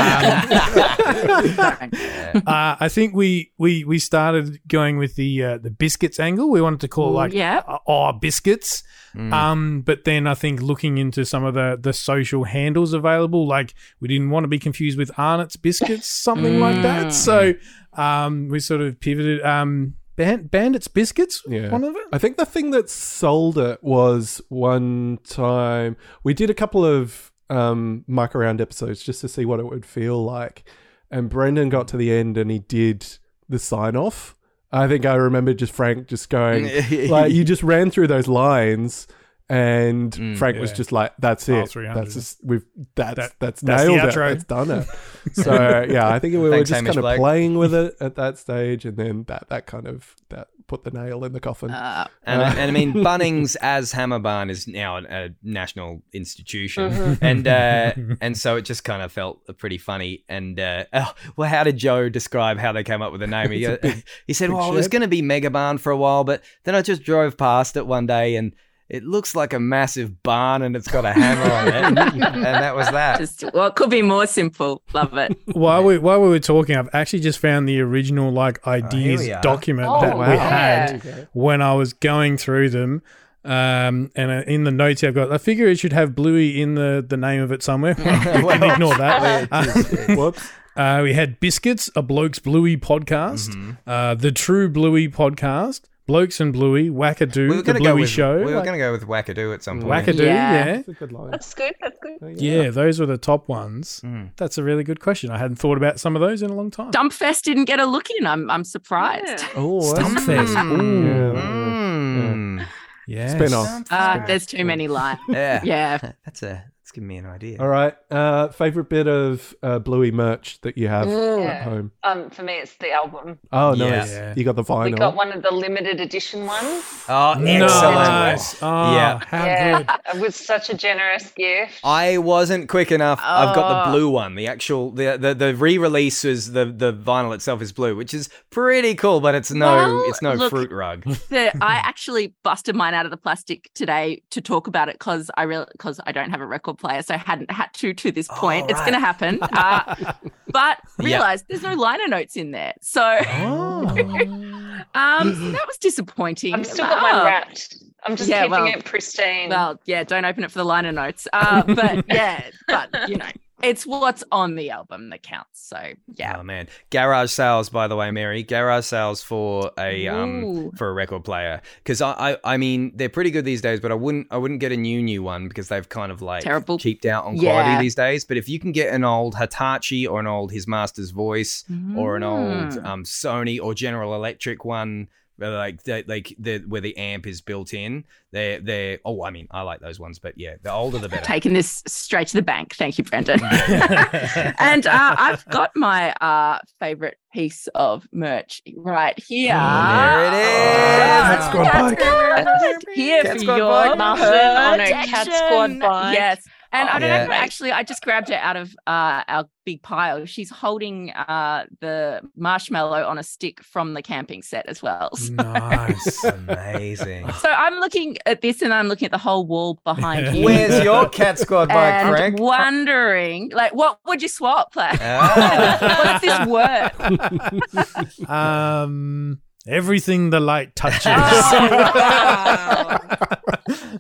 [2.46, 6.50] Uh, I think we we we started going with the uh, the biscuits angle.
[6.50, 7.62] We wanted to call it like yeah.
[7.87, 8.83] oh biscuits.
[9.16, 9.33] Mm.
[9.33, 13.75] Um, but then I think looking into some of the the social handles available, like
[14.01, 17.07] we didn't want to be confused with Arnott's biscuits, something like that.
[17.07, 17.12] Mm.
[17.12, 17.55] So
[17.94, 19.42] um, we sort of pivoted.
[19.42, 21.71] Um, Band- Bandits biscuits, Yeah.
[21.71, 22.03] one of it.
[22.12, 27.31] I think the thing that sold it was one time we did a couple of
[27.49, 30.64] um, muck around episodes just to see what it would feel like.
[31.09, 33.07] And Brendan got to the end and he did
[33.49, 34.35] the sign off.
[34.72, 36.68] I think I remember just Frank just going,
[37.09, 39.07] like, you just ran through those lines.
[39.50, 40.37] And Mm.
[40.37, 41.70] Frank was just like, "That's it.
[41.70, 41.98] 300.
[41.98, 44.14] That's just, we've that's That- that's, that's nailed it.
[44.14, 44.28] outro.
[44.28, 44.87] That's done it."
[45.33, 47.18] So yeah, I think we were just Hamish kind of Blake.
[47.18, 50.90] playing with it at that stage, and then that that kind of that put the
[50.92, 51.70] nail in the coffin.
[51.70, 56.02] Uh, And, Uh, and I mean, Bunnings as Hammer Barn is now a, a national
[56.12, 57.18] institution, Mhm.
[57.20, 60.24] and uh, and so it just kind of felt pretty funny.
[60.28, 63.50] And uh, oh, well, how did Joe describe how they came up with the name?
[63.52, 65.96] He, big- he said, big "Well, it was going to be Mega Barn for a
[65.96, 68.52] while, but then I just drove past it one day and."
[68.88, 72.14] It looks like a massive barn and it's got a hammer on it.
[72.24, 73.18] and that was that.
[73.18, 74.81] just well, it could be more simple.
[74.94, 75.37] Love it.
[75.53, 79.33] while we while we were talking, I've actually just found the original like ideas we
[79.33, 79.42] are.
[79.42, 80.38] document Oh, that we wow.
[80.38, 83.03] had when I was going through them.
[83.44, 86.74] Um, and uh, in the notes I've got, I figure it should have Bluey in
[86.74, 87.94] the, the name of it somewhere.
[87.98, 89.48] we can ignore that.
[89.51, 90.51] Uh, Whoops.
[90.77, 93.70] uh, we had Biscuits, a Blokes Bluey podcast, Mm-hmm.
[93.87, 97.94] uh, the True Bluey podcast, Blokes and Bluey, Wackadoo, We were the gonna Bluey go
[98.01, 98.38] with Show.
[98.38, 100.07] we were like- going to go with Wackadoo at some point.
[100.07, 100.64] Wackadoo, Yeah.
[100.64, 100.73] yeah.
[100.77, 101.31] That's a good line.
[101.31, 101.75] That's good.
[101.83, 102.40] That's good.
[102.40, 104.01] Yeah, those were the top ones.
[104.03, 104.31] Mm.
[104.37, 105.31] That's a really good question.
[105.31, 106.90] I hadn't thought about some of those in a long time.
[106.92, 108.27] Dumpfest didn't get a look in.
[108.27, 109.27] I'm I'm surprised.
[109.42, 109.49] Yeah.
[109.57, 110.55] Oh, Stumpfest.
[110.57, 111.37] Mm.
[111.37, 112.66] Mm.
[113.07, 113.29] Yeah.
[113.35, 113.83] Spin-off.
[113.90, 115.18] Uh, there's too many lines.
[115.29, 115.61] Yeah.
[115.62, 115.99] Yeah.
[116.25, 117.61] That's a that's giving me an idea.
[117.61, 117.94] All right.
[118.11, 121.46] Uh, favorite bit of uh, Bluey merch that you have Mm.
[121.46, 121.92] at home?
[122.02, 123.38] Um, for me, it's the album.
[123.52, 124.11] Oh, nice.
[124.11, 124.34] Yeah.
[124.37, 124.84] You got the vinyl.
[124.87, 127.04] We got one of the limited edition ones.
[127.08, 127.94] Oh, excellent.
[127.94, 128.61] Nice.
[128.62, 129.20] Oh, Yeah.
[129.26, 130.16] how yeah, good.
[130.16, 131.80] it was such a generous gift.
[131.84, 133.20] I wasn't quick enough.
[133.22, 133.92] I've got the Oh.
[133.92, 134.34] blue one.
[134.34, 138.28] The actual the the, the re-release is the the vinyl itself is blue, which is
[138.50, 141.04] pretty cool, but it's no Well, it's no look- fruit rug.
[141.28, 145.30] The, I actually busted mine out of the plastic today to talk about it because
[145.37, 148.11] I really because I don't have a record player, so I hadn't had to to
[148.12, 148.64] this point.
[148.66, 150.14] Oh, It's going to happen, uh,
[150.51, 151.05] but Yeah.
[151.05, 153.87] realized there's no liner notes in there, so Oh.
[154.94, 156.55] um, that was disappointing.
[156.55, 157.77] I've still got mine wrapped.
[158.05, 159.51] I'm just Yeah, keeping well- it pristine.
[159.51, 161.27] Well, yeah, don't open it for the liner notes.
[161.33, 163.27] Uh, but yeah, but you know,
[163.62, 165.61] it's what's on the album that counts.
[165.68, 166.37] So yeah.
[166.38, 168.42] Oh man, garage sales by the way, Mary.
[168.42, 173.09] Garage sales for a um for a record player because I, I I mean they're
[173.09, 175.68] pretty good these days, but I wouldn't I wouldn't get a new new one because
[175.68, 176.79] they've kind of like Terrible.
[176.79, 177.51] cheaped out on Yeah.
[177.53, 178.25] quality these days.
[178.25, 181.64] But if you can get an old Hitachi or an old His Master's Voice
[181.97, 182.85] or an old Mm.
[182.85, 185.09] um Sony or General Electric one.
[185.38, 189.46] Like the, like the where the amp is built in, they're they're oh I mean
[189.53, 191.24] I like those ones, but yeah, the older the better.
[191.24, 192.74] Taking this straight to the bank.
[192.74, 193.40] Thank you, Brendan.
[193.44, 199.55] and uh, I've got my uh, favorite piece of merch right here.
[199.55, 200.98] There it is.
[201.29, 202.01] Cat Squad bike.
[202.01, 203.98] Right Here Cat for Squad your bike.
[203.98, 205.27] Muffin on a Cat.
[205.27, 206.14] Squad bike.
[206.14, 206.44] Yes.
[206.70, 207.26] And I don't Yeah.
[207.26, 207.33] know.
[207.33, 210.26] Actually, I just grabbed it out of uh, our big pile.
[210.26, 215.11] She's holding uh, the marshmallow on a stick from the camping set as well.
[215.16, 216.24] So, nice.
[216.24, 217.31] Amazing.
[217.33, 220.44] so I'm looking at this, and I'm looking at the whole wall behind you.
[220.44, 222.38] Where's your cat squad bike, and Frank?
[222.38, 224.76] wondering, like, what would you swap?
[224.76, 225.78] Like, Ah.
[226.04, 228.28] what's this worth?
[228.28, 231.07] um, everything the light touches.
[231.07, 232.98] Oh,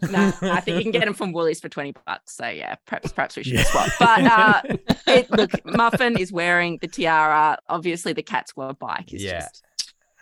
[0.10, 2.34] no, I think you can get them from Woolies for twenty bucks.
[2.36, 3.64] So yeah, perhaps perhaps we should Yeah.
[3.64, 3.90] swap.
[3.98, 4.62] But uh,
[5.06, 7.58] it, look, Muffin is wearing the tiara.
[7.68, 9.40] Obviously, the cat squad bike is Yeah.
[9.40, 9.62] just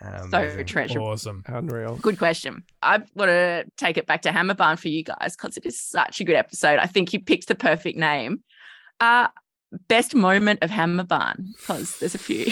[0.01, 0.07] so
[0.37, 0.65] Amazing.
[0.67, 1.07] treasurable.
[1.07, 1.43] awesome.
[1.47, 1.95] Unreal.
[1.95, 2.63] Good question.
[2.83, 5.79] I want to take it back to Hammer Barn for you guys because it is
[5.79, 6.77] such a good episode.
[6.79, 8.43] I think you picked the perfect name.
[8.99, 9.27] Uh,
[9.87, 12.45] best moment of Hammer Barn because there's a few.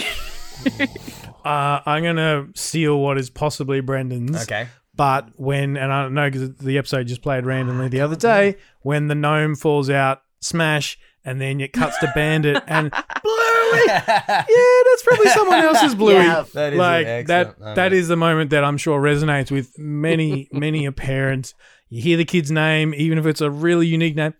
[1.45, 4.43] Uh, I'm gonna steal what is possibly Brendan's.
[4.43, 4.67] Okay.
[4.95, 8.55] But when, and I don't know because the episode just played randomly the other day,
[8.81, 13.83] when the gnome falls out, smash, and then it cuts to Bandit and Bluey.
[13.87, 16.15] Yeah, that's probably someone else's Bluey.
[16.15, 16.45] Yeah.
[16.53, 17.59] That is like that.
[17.75, 21.53] That is the moment that I'm sure resonates with many, many a parent.
[21.89, 24.33] You hear the kid's name, even if it's a really unique name.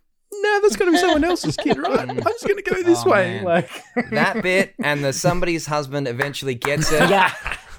[0.66, 2.10] No, that's going to be someone else's kid, right?
[2.10, 3.36] I'm just going to go this Oh, way.
[3.36, 3.44] man.
[3.44, 3.70] Like
[4.12, 7.10] that bit and the somebody's husband eventually gets it.
[7.10, 7.34] yeah.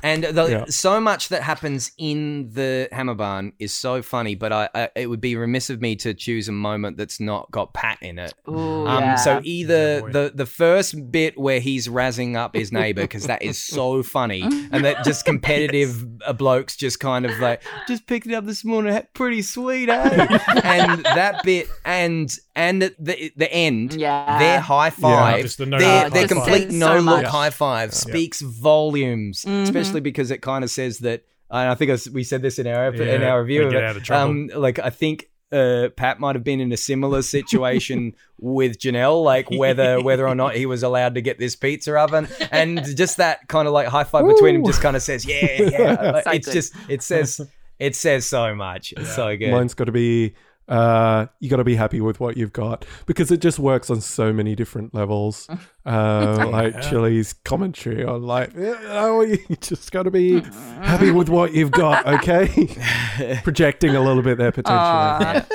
[0.06, 0.64] And the, Yeah.
[0.68, 5.06] so much that happens in the Hammer Barn is so funny, but I, I it
[5.10, 8.32] would be remiss of me to choose a moment that's not got Pat in it.
[8.48, 9.14] Ooh, Um, yeah.
[9.16, 13.42] So either Yeah, the the first bit where he's razzing up his neighbor because that
[13.42, 14.42] is so funny,
[14.72, 18.64] and that just competitive uh, blokes just kind of like just picked it up this
[18.64, 19.98] morning, pretty sweet, eh?
[20.64, 24.38] and that bit and and the the, the end, Yeah.
[24.38, 27.24] their high five, just the no their, look their high complete Says no so look
[27.24, 29.62] high five speaks volumes, Mhm.
[29.64, 31.24] especially because it kind of says that.
[31.50, 33.74] And I think I s- we said this in our ep- in our review get
[33.74, 33.84] it.
[33.84, 34.30] out of trouble.
[34.30, 39.22] Um, like I think uh, Pat might have been in a similar situation with Janelle,
[39.22, 43.18] like whether whether or not he was allowed to get this pizza oven, and just
[43.18, 46.24] that kind of like high five between him just kind of says, "Yeah, yeah." Like,
[46.24, 46.52] So it's good.
[46.54, 47.40] just it says
[47.78, 48.92] it says so much.
[48.96, 49.52] It's so good.
[49.52, 50.34] Mine's got to be
[50.68, 54.00] uh, you got to be happy with what you've got because it just works on
[54.00, 55.48] so many different levels.
[55.86, 56.80] Uh, like Yeah.
[56.80, 60.40] Chili's commentary on like, oh, you just got to be
[60.80, 62.48] happy with what you've got, okay?
[63.44, 64.76] Projecting a little bit there potentially.
[64.80, 65.46] Aw.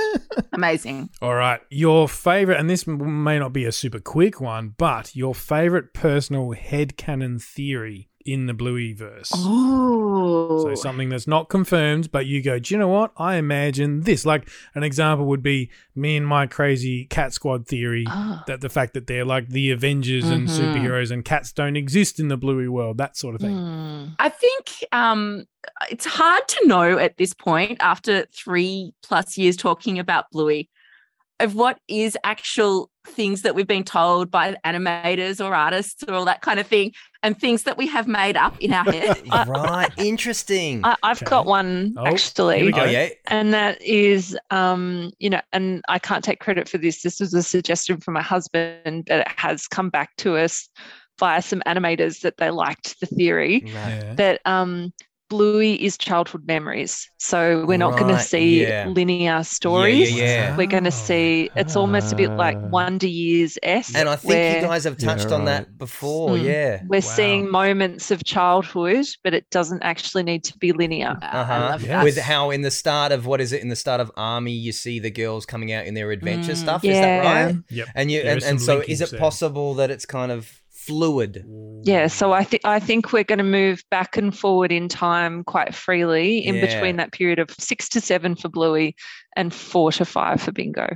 [0.54, 1.10] Amazing.
[1.21, 5.36] All right, your favorite, and this may not be a super quick one, but your
[5.36, 9.31] favorite personal headcanon theory in the Bluey verse.
[9.36, 13.12] Oh, So something that's not confirmed, but you go, do you know what?
[13.17, 14.25] I imagine this.
[14.25, 18.43] Like an example would be me and my crazy cat squad theory Ah.
[18.47, 20.57] that the fact that they're like the Avengers and Mhm.
[20.60, 23.55] superheroes and cats don't exist in the Bluey world, that sort of thing.
[23.57, 24.05] Hmm.
[24.19, 25.45] I think um,
[25.89, 30.69] it's hard to know at this point, after three plus years talking about Bluey,
[31.39, 36.25] of what is actual things that we've been told by animators or artists or all
[36.25, 36.91] that kind of thing,
[37.23, 39.21] and things that we have made up in our head.
[39.47, 39.89] right.
[39.97, 40.81] Interesting.
[40.84, 41.29] I, I've Okay.
[41.29, 42.71] got one Oh, here we actually.
[42.71, 42.81] go.
[42.81, 43.10] oh yeah.
[43.27, 47.34] and that is um you know and i can't take credit for this this was
[47.34, 50.69] a suggestion from my husband but it has come back to us
[51.19, 53.73] via some animators that they liked the theory Right.
[53.73, 54.13] Yeah.
[54.15, 54.91] that um
[55.32, 56.94] bluey is childhood memories
[57.30, 57.38] so
[57.70, 58.86] we're not going to see yeah.
[58.98, 60.94] linear stories Yeah, yeah, we're going Oh.
[60.94, 62.67] to see it's almost a bit like Ah.
[62.80, 66.30] wonder years s And I think where you guys have Yeah, touched on that before.
[66.38, 66.44] Mm.
[66.52, 66.74] Yeah.
[66.91, 67.17] we're Wow.
[67.20, 71.60] seeing moments of childhood but it doesn't actually need to be linear Uh-huh.
[71.72, 72.04] love Yes.
[72.08, 74.72] With how in the start of what is it in the start of Army you
[74.84, 76.63] see the girls coming out in their adventure Mm.
[76.65, 77.46] stuff is that Yeah.
[77.46, 77.56] right?
[77.70, 77.88] Yep.
[77.96, 79.20] And you There and, and so is it there.
[79.20, 81.46] possible that it's kind of fluid?
[81.84, 82.12] Yeah, mm.
[82.12, 85.74] so I think I think we're going to move back and forward in time quite
[85.74, 86.65] freely in Yeah.
[86.67, 88.96] between that period of six to seven for Bluey
[89.36, 90.96] and four to five for Bingo.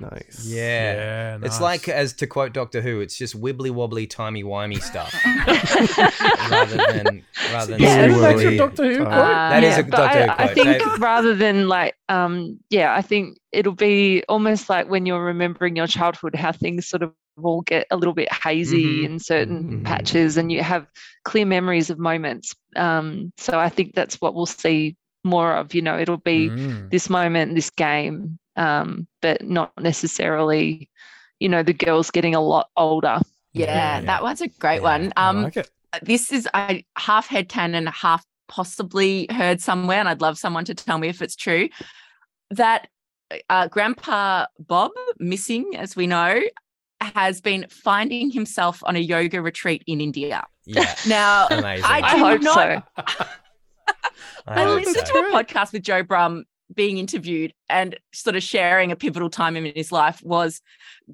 [0.00, 0.44] Nice.
[0.46, 0.94] Yeah.
[0.94, 5.12] Yeah, It's like as to quote Doctor Who, it's just wibbly wobbly timey wimey stuff
[6.50, 9.50] rather than rather than Yeah, Is that a Doctor Who Uh, quote?
[9.50, 10.54] That is a but Doctor Who I, I quote.
[10.54, 15.24] think That- rather than like, um, yeah, I think it'll be almost like when you're
[15.24, 19.04] remembering your childhood, how things sort of all get a little bit hazy Mhm.
[19.06, 19.84] in certain Mhm.
[19.84, 20.86] patches, and you have
[21.24, 22.54] clear memories of moments.
[22.76, 25.74] Um, so I think that's what we'll see more of.
[25.74, 26.90] You know, it'll be Mm.
[26.90, 30.88] this moment, this game, um, but not necessarily,
[31.40, 33.20] you know, the girls getting a lot older.
[33.52, 34.00] yeah, Yeah.
[34.02, 35.12] that one's a great Yeah, one.
[35.16, 35.70] I Um, like it.
[36.02, 40.74] this is I half head and half possibly heard somewhere, and I'd love someone to
[40.74, 41.68] tell me if it's true.
[42.50, 42.88] That
[43.48, 46.40] uh, Grandpa Bob, missing as we know,
[47.00, 50.44] has been finding himself on a yoga retreat in India.
[50.66, 50.94] Yeah.
[51.08, 51.84] Now, Amazing.
[51.84, 52.54] I I do hope not.
[52.54, 53.24] so.
[54.46, 55.12] I hope listened so.
[55.22, 56.42] to a podcast with Joe Brumm
[56.74, 60.60] being interviewed and sort of sharing a pivotal time in his life was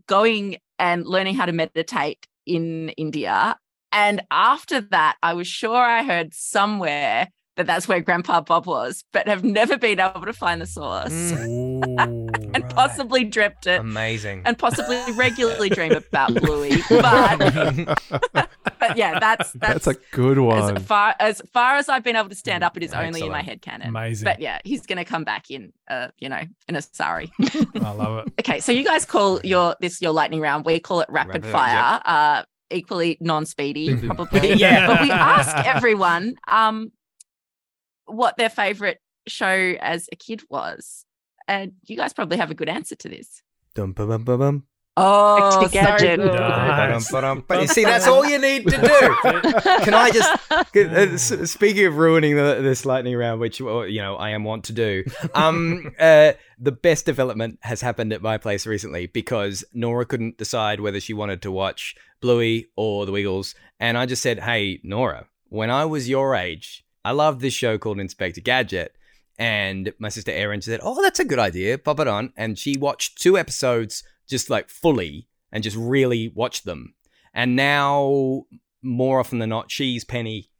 [0.06, 3.56] going and learning how to meditate in India.
[3.92, 9.02] And after that, I was sure I heard somewhere that that's where Grandpa Bob was,
[9.12, 11.82] but have never been able to find the source Mm, Ooh.
[11.98, 12.68] and right.
[12.74, 14.42] possibly dreamt it Amazing.
[14.44, 16.82] and possibly regularly dream about Bluey.
[16.88, 18.48] But,
[18.88, 20.76] but yeah, that's that's, That's a good one.
[20.76, 23.30] as far as far as I've been able to stand up, it is only in
[23.30, 23.88] my head canon.
[23.88, 24.24] Amazing.
[24.24, 27.30] But yeah, he's going to come back in, uh, you know, in a sari.
[27.80, 28.32] I love it.
[28.40, 30.64] okay, so you guys call your this your lightning round.
[30.64, 32.00] We call it rapid Rapid, fire.
[32.04, 34.06] Uh, equally non-speedy, Mhm.
[34.14, 34.52] probably.
[34.54, 34.86] Yeah.
[34.86, 36.92] But we ask everyone um
[38.06, 41.04] what their favorite show as a kid was,
[41.46, 43.42] and you guys probably have a good answer to this.
[43.74, 44.64] Dum, ba, bum, ba, bum.
[45.00, 46.18] Oh, Gadget.
[46.18, 46.28] Nice.
[46.28, 47.44] Ba-dum, ba-dum.
[47.46, 49.30] But you see, that's all you need to do.
[49.84, 54.16] Can I just uh, speaking of ruining the, this lightning round, which uh, you know
[54.16, 58.66] I am want to do, um, uh, the best development has happened at my place
[58.66, 63.96] recently because Nora couldn't decide whether she wanted to watch Bluey or The Wiggles, and
[63.96, 68.00] I just said, "Hey, Nora, when I was your age, I loved this show called
[68.00, 68.94] Inspector Gadget."
[69.40, 71.78] And my sister Erin said, "Oh, that's a good idea.
[71.78, 76.62] Pop it on." And she watched two episodes just like fully and just really watch
[76.62, 76.94] them.
[77.34, 78.44] And now,
[78.82, 80.50] more often than not, she's Penny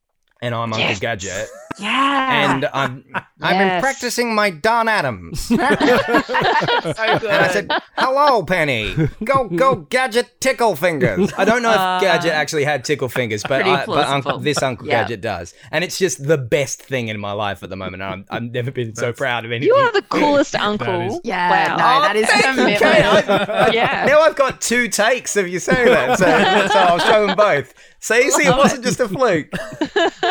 [0.40, 1.00] and I'm Uncle Yes.
[1.00, 1.48] Gadget.
[1.80, 2.52] Yeah.
[2.54, 3.04] And I'm
[3.40, 5.40] I've been practicing my Don Adams.
[5.42, 5.68] so good.
[5.68, 8.94] And I said, "Hello, Penny.
[9.24, 13.44] Go, go, Gadget, tickle fingers." I don't know if Uh, Gadget actually had tickle fingers,
[13.44, 15.02] but I, but Uncle, this Uncle Yeah.
[15.02, 18.02] Gadget does, and it's just the best thing in my life at the moment.
[18.02, 19.68] I'm, I've never been so proud of anything.
[19.68, 21.20] You are the coolest is- uncle.
[21.22, 21.76] yeah, Wow.
[21.76, 23.50] no, that is thank you, commitment.
[23.50, 24.04] I- Yeah.
[24.06, 26.26] Now I've got two takes of you saying that, so,
[26.72, 27.72] so I'll show them both.
[28.00, 29.50] See, see, it wasn't just a fluke.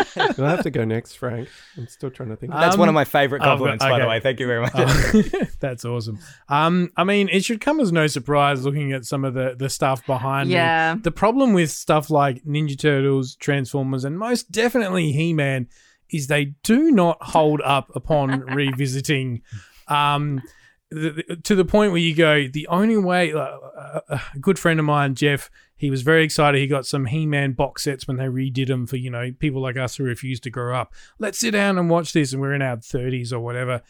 [0.38, 1.50] You'll have to go next, Frank.
[1.78, 2.52] I'm still trying to think.
[2.54, 4.20] That's Um, one of my favorite I've got- compliments, by the way.
[4.20, 4.72] Thank you very much.
[4.76, 5.22] Oh,
[5.60, 6.20] that's awesome.
[6.50, 9.70] Um, I mean, it should come as no surprise looking at some of the, the
[9.70, 10.56] stuff behind me.
[10.56, 10.96] Yeah.
[11.02, 15.68] The problem with stuff like Ninja Turtles, Transformers, and most definitely He Man
[16.10, 19.42] is they do not hold up upon revisiting.
[19.88, 20.42] Um,
[20.90, 24.58] the, the- to the point where you go, the only way, uh, uh, a good
[24.58, 26.60] friend of mine, Jeff, he was very excited.
[26.60, 29.62] He got some He Man box sets when they redid them for, you know, people
[29.62, 30.94] like us who refuse to grow up.
[31.20, 32.34] Let's sit down and watch this.
[32.34, 33.82] And we're in our 30s or whatever.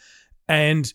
[0.48, 0.92] And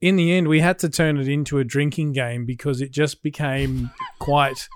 [0.00, 3.22] in the end, we had to turn it into a drinking game because it just
[3.22, 4.68] became quite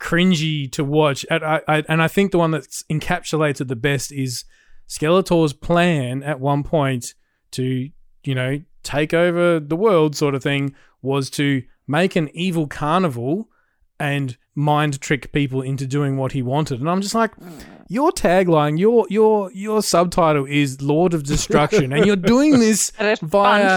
[0.00, 1.24] cringy to watch.
[1.30, 4.44] And I, I and I think the one that's encapsulated the best is
[4.88, 7.14] Skeletor's plan at one point
[7.52, 7.88] to
[8.24, 13.48] you know take over the world, sort of thing, was to make an evil carnival
[13.98, 16.80] and mind trick people into doing what he wanted.
[16.80, 17.32] And I'm just like,
[17.88, 22.90] your tagline, your your your subtitle is Lord of Destruction, and you're doing this
[23.22, 23.76] via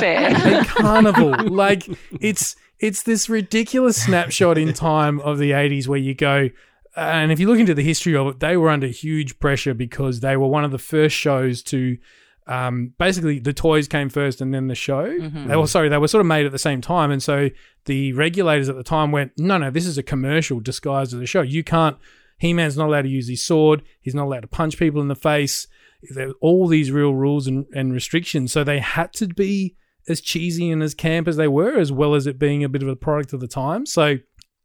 [0.62, 1.50] a carnival.
[1.50, 1.88] like
[2.22, 6.50] it's it's this ridiculous snapshot in time of the 80s where you go
[6.96, 10.20] and if you look into the history of it, they were under huge pressure because
[10.22, 11.98] they were one of the first shows to
[12.48, 15.06] um, basically the toys came first and then the show.
[15.06, 15.48] Mhm.
[15.48, 17.50] They were sorry, they were sort of made at the same time, and so
[17.86, 21.26] the regulators at the time went, no, no, this is a commercial disguised as a
[21.26, 21.42] show.
[21.42, 21.98] You can't.
[22.40, 23.82] He Man's not allowed to use his sword.
[24.00, 25.68] He's not allowed to punch people in the face.
[26.14, 28.52] There all these real rules and, and restrictions.
[28.52, 29.76] So they had to be
[30.08, 32.84] as cheesy and as camp as they were, as well as it being a bit
[32.84, 33.86] of a product of the time.
[33.86, 34.18] So,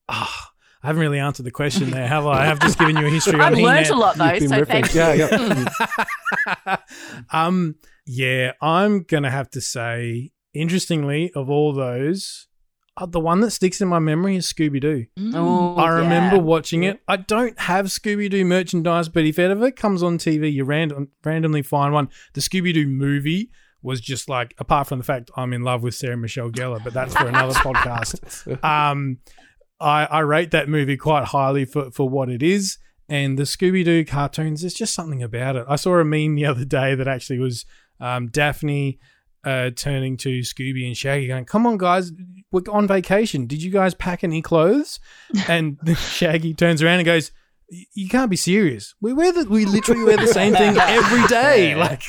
[0.08, 0.51] ah,
[0.82, 2.42] I haven't really answered the question there, have I?
[2.42, 4.48] I have just given you a history on I've learned a lot though, You've been
[4.48, 4.66] so riffing.
[4.66, 5.66] thank Yeah, you.
[6.66, 6.76] yeah.
[7.30, 12.48] um, yeah, I'm gonna have to say, interestingly, of all those,
[12.96, 15.06] uh, the one that sticks in my memory is Scooby Doo.
[15.34, 16.42] Oh, I remember yeah.
[16.42, 17.00] watching it.
[17.08, 21.08] I don't have Scooby Doo merchandise, but if it ever comes on TV, you random,
[21.24, 22.08] randomly find one.
[22.34, 23.50] The Scooby Doo movie
[23.82, 26.92] was just like, apart from the fact I'm in love with Sarah Michelle Gellar, but
[26.92, 28.62] that's for another podcast.
[28.64, 29.18] Um,
[29.82, 32.78] I, I rate that movie quite highly for, for what it is.
[33.08, 35.66] And the Scooby Doo cartoons, there's just something about it.
[35.68, 37.66] I saw a meme the other day that actually was
[38.00, 38.98] um, Daphne
[39.44, 42.12] uh, turning to Scooby and Shaggy, going, "Come on, guys,
[42.52, 43.46] we're on vacation.
[43.46, 45.00] Did you guys pack any clothes?"
[45.48, 47.32] And Shaggy turns around and goes,
[47.92, 48.94] "You can't be serious.
[49.00, 51.74] We wear the, we literally wear the same thing every day.
[51.74, 52.04] Like,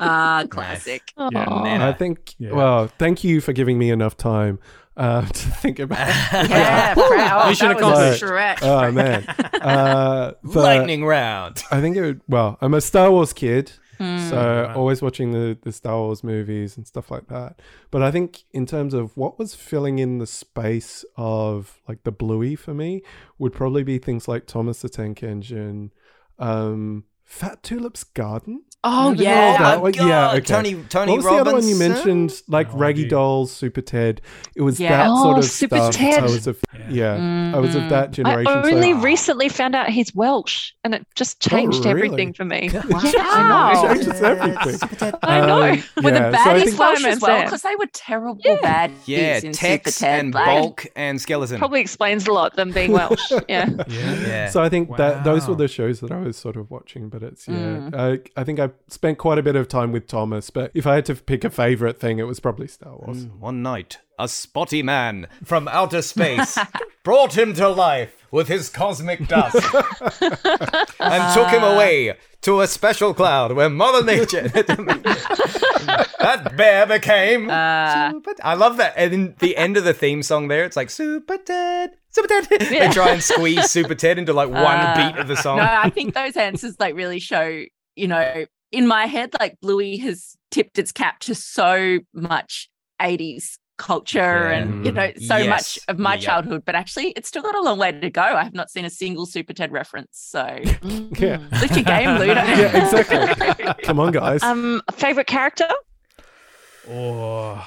[0.00, 1.12] Ah, classic.
[1.32, 1.44] Yeah.
[1.46, 1.88] Aw.
[1.88, 2.34] I think.
[2.38, 2.52] Yeah.
[2.52, 4.58] Well, thank you for giving me enough time
[4.96, 5.98] uh, to think about.
[6.50, 7.48] Yeah, proud.
[7.48, 8.62] Mission that was accomplished.
[8.62, 9.24] Oh man,
[9.60, 11.62] uh, Lightning round.
[11.70, 12.20] I think it would.
[12.28, 14.18] Well, I'm a Star Wars kid, Hmm.
[14.30, 14.74] so Right.
[14.76, 17.60] always watching the the Star Wars movies and stuff like that.
[17.90, 22.10] But I think in terms of what was filling in the space of like the
[22.12, 23.02] Bluey for me
[23.38, 25.92] would probably be things like Thomas the Tank Engine,
[26.38, 28.64] um, Fat Tulip's Garden.
[28.84, 29.58] Oh yeah.
[29.58, 29.92] that Oh, one?
[29.92, 30.08] God.
[30.08, 30.30] yeah.
[30.32, 30.40] Okay.
[30.40, 32.42] Tony Tony what was the other one you mentioned?
[32.48, 33.10] Like No Raggy idea.
[33.10, 34.20] Dolls, Super Ted.
[34.56, 34.90] It was Yeah.
[34.96, 35.94] that sort Oh, of Super stuff.
[35.94, 36.18] Ted.
[36.20, 36.58] I was of
[36.90, 37.16] Yeah.
[37.16, 38.48] yeah, I was of that generation.
[38.52, 41.90] I so- only recently found out he's Welsh, and it just changed really?
[41.90, 42.70] everything for me.
[42.72, 43.00] Wow.
[43.04, 43.94] I know.
[43.94, 45.16] Changes everything.
[45.22, 45.62] I know.
[45.62, 47.42] Um, Were the yeah, so I baddies think- Welsh as well?
[47.44, 48.56] Because they were terrible Yeah.
[48.62, 50.20] bad Yeah, in Tex Super Ted.
[50.24, 51.58] and like- Bulk and Skeleton.
[51.58, 53.30] Probably explains a lot them being Welsh.
[53.48, 53.68] Yeah.
[53.86, 54.14] yeah.
[54.26, 54.48] Yeah.
[54.50, 57.08] So I think that those were the shows that I was sort of watching.
[57.10, 57.94] But it's yeah, Mm.
[58.36, 60.50] I, I think I spent quite a bit of time with Thomas.
[60.50, 63.26] But if I had to pick a favorite thing, it was probably Star Wars.
[63.26, 66.58] Mm, One night, a spotty man from outer space
[67.04, 69.56] brought him to life with his cosmic dust
[71.00, 74.48] and took him away to a special cloud where Mother Nature.
[74.48, 74.68] that
[76.56, 77.48] bear became.
[77.50, 78.94] Uh, Super- I love that.
[78.96, 82.46] And in the end of the theme song there, it's like Super Ted, Super Ted.
[82.60, 85.58] They try and squeeze Super Ted into like one Uh, beat of the song.
[85.58, 87.64] no, I think those answers like really show,
[87.96, 92.68] you know, in my head, like Bluey has tipped its cap to so much
[93.00, 94.18] 80s culture
[94.50, 94.58] Yeah.
[94.58, 95.48] and, you know, so Yes.
[95.48, 96.20] much of my Yeah.
[96.20, 98.22] childhood, but actually it's still got a long way to go.
[98.22, 100.10] I have not seen a single Super Ted reference.
[100.12, 100.44] So
[101.18, 101.38] Yeah.
[101.60, 102.34] lift your game, Ludo.
[102.34, 103.66] Yeah, exactly.
[103.84, 104.42] Come on, guys.
[104.42, 105.68] Um, favorite character?
[106.88, 107.66] Oh,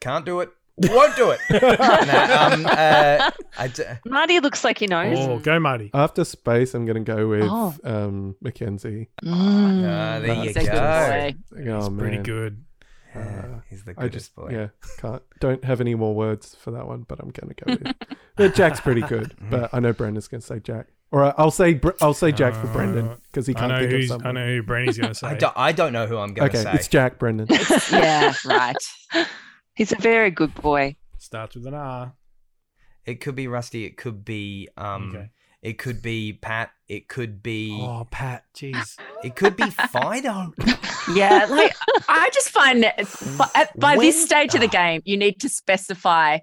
[0.00, 0.50] Can't do it.
[0.78, 1.40] Won't do it.
[1.50, 5.16] Nah, um, uh, I d- Marty looks like he knows.
[5.18, 5.90] oh, go Marty.
[5.94, 7.74] After space, I'm going to go with Oh.
[7.84, 9.08] um, Mackenzie.
[9.24, 9.32] Mm.
[9.32, 10.72] Ah, there you He's a good go.
[10.72, 11.34] boy.
[11.72, 12.22] Oh, It's pretty man.
[12.22, 12.64] good.
[13.14, 14.48] Yeah, he's the I goodest just boy.
[14.52, 14.66] yeah
[14.98, 17.94] can't don't have any more words for that one, but I'm going to go with.
[18.36, 21.72] but Jack's pretty good, but I know Brendan's going to say Jack, or I'll say
[21.72, 24.08] Br- I'll say Jack for Brendan Uh, because he I can't know think of who's,
[24.08, 24.26] something.
[24.28, 25.28] I know who Brandy's going to say.
[25.28, 26.74] I don't, I don't know who I'm going to okay, say.
[26.74, 27.46] it's Jack Brendan.
[27.90, 28.76] yeah, right.
[29.76, 30.96] He's a very good boy.
[31.18, 32.14] Starts with an R.
[33.04, 33.84] It could be Rusty.
[33.84, 35.10] It could be um.
[35.14, 35.30] Okay.
[35.62, 36.70] It could be Pat.
[36.88, 37.76] It could be.
[37.80, 38.44] Oh, Pat.
[38.56, 38.96] Jeez.
[39.24, 40.52] It could be Fido.
[41.14, 41.74] Yeah, like
[42.08, 42.96] I just find that
[43.38, 44.70] by, at- by this When- stage of the Ah.
[44.70, 46.38] game, you need to specify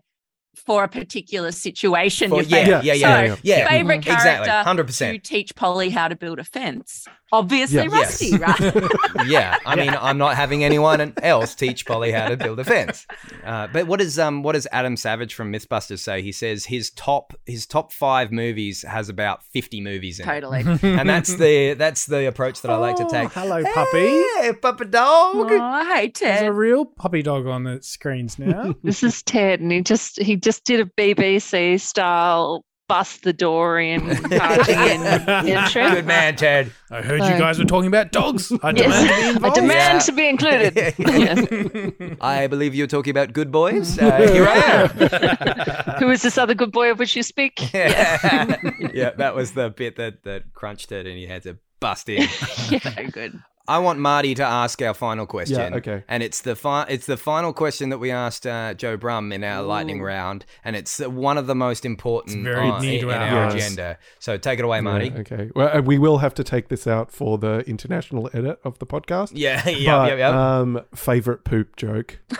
[0.66, 3.36] for a particular situation For- your yeah, favorite, yeah, So, yeah, yeah.
[3.44, 3.68] yeah.
[3.70, 4.24] favorite Exactly.
[4.46, 5.24] character Hundred to percent.
[5.24, 7.06] teach Polly how to build a fence.
[7.34, 7.84] Obviously, Yeah.
[7.92, 8.22] Yes.
[8.22, 8.92] Rusty, right?
[9.28, 13.08] yeah, I mean, I'm not having anyone else teach Polly how to build a fence.
[13.44, 16.22] Uh, but what does um what does Adam Savage from MythBusters say?
[16.22, 20.62] He says his top his top five movies has about 50 movies in it, totally.
[20.84, 23.32] and that's the that's the approach that I like to Oh, take.
[23.34, 24.08] hello, puppy.
[24.42, 25.48] Hey, puppy dog.
[25.52, 26.38] Oh, hey, Ted.
[26.40, 28.76] There's a real puppy dog on the screens now.
[28.84, 32.64] This is Ted, and he just he just did a BBC style
[32.94, 35.26] bust the door in, barging in the
[35.56, 35.96] entrance.
[35.96, 36.72] Good man, Ted.
[36.92, 38.52] I heard Like- you guys were talking about dogs.
[38.62, 38.84] I Yes.
[38.86, 40.00] demand to be I demand Yeah.
[40.00, 40.74] to be included.
[41.24, 42.18] Yes.
[42.22, 43.98] I believe you're talking about good boys.
[43.98, 45.96] Uh, here I am.
[46.00, 47.74] Who is this other good boy of which you speak?
[47.74, 48.56] am.
[48.94, 52.28] yeah, that was the bit that, that crunched it and he had to bust in.
[52.28, 52.80] So
[53.12, 53.42] good.
[53.66, 55.58] I want Marty to ask our final question.
[55.58, 56.04] Yeah, okay.
[56.10, 59.42] And it's the fi- it's the final question that we asked uh, Joe Brumm in
[59.44, 63.04] our lightning round, and it's uh, one of the most important It's very on- near
[63.04, 63.56] in, in our our hearts.
[63.56, 63.98] agenda.
[64.20, 65.06] So take it away, Marty.
[65.08, 65.52] Yeah, okay.
[65.56, 68.86] Well, uh, we will have to take this out for the international edit of the
[68.86, 69.32] podcast.
[69.34, 70.58] Yeah, yeah, but, yeah, yeah.
[70.60, 72.20] Um, favorite poop joke.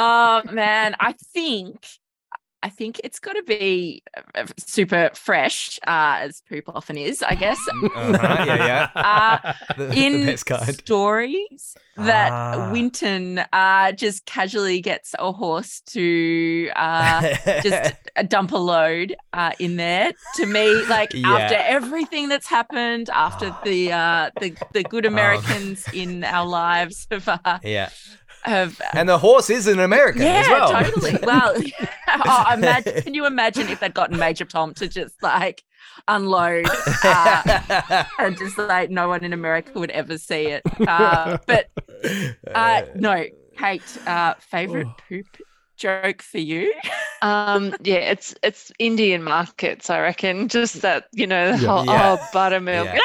[0.00, 1.84] Oh man, I think
[2.62, 4.02] I think it's got to be
[4.34, 7.58] uh, super fresh, uh, as poop often is, I guess.
[7.68, 9.38] Uh-huh, yeah, Uh,
[9.76, 10.74] The, the in kind.
[10.74, 12.70] stories that Ah.
[12.72, 17.22] Winton uh, just casually gets a horse to uh,
[17.62, 17.92] just
[18.28, 20.12] dump a load uh, in there.
[20.34, 21.36] To me, like Yeah.
[21.38, 25.12] after everything that's happened, after the uh, the the good Um.
[25.12, 27.58] Americans in our lives have uh,
[28.46, 30.70] yeah, have and the horse is an American yeah, as well.
[30.82, 31.18] totally.
[31.22, 31.54] Well,
[32.26, 35.62] oh, imagine, can you imagine if they'd gotten Major Tom to just like
[36.06, 36.66] unload
[37.04, 40.62] uh, and just like no one in America would ever see it?
[40.86, 41.70] Uh, but
[42.54, 43.24] uh, no,
[43.58, 44.96] Kate, uh, favorite Oh.
[45.08, 45.26] poop
[45.76, 46.74] joke for you?
[47.22, 50.48] Um, yeah, it's it's Indian markets, I reckon.
[50.48, 51.68] Just that, you know, the Yeah.
[51.68, 52.16] whole Yeah.
[52.20, 52.86] oh buttermilk.
[52.86, 52.98] Yeah.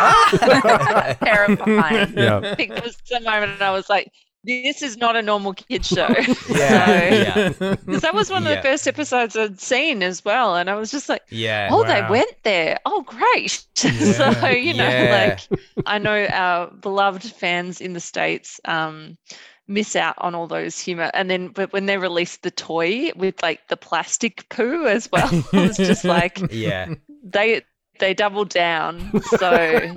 [0.00, 1.16] Ah!
[1.24, 2.14] Terrifying.
[2.16, 2.40] Yeah.
[2.42, 4.10] I think that was the moment I was like,
[4.44, 6.08] this is not a normal kid show.
[6.50, 8.56] yeah, yeah, Because that was one of Yeah.
[8.56, 10.56] the first episodes I'd seen as well.
[10.56, 11.68] And I was just like, yeah.
[11.70, 12.78] oh, they went there.
[12.86, 13.64] Oh, great.
[13.74, 15.36] so, you know, Yeah.
[15.50, 19.18] like I know our beloved fans in the States um,
[19.66, 21.10] miss out on all those humor.
[21.14, 25.28] And then but when they released the toy with like the plastic poo as well,
[25.52, 26.94] it was just like yeah.
[27.22, 27.62] they
[27.98, 29.20] they double down.
[29.36, 29.50] So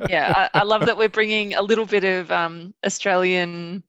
[0.09, 3.83] yeah, I, I love that we're bringing a little bit of um, Australian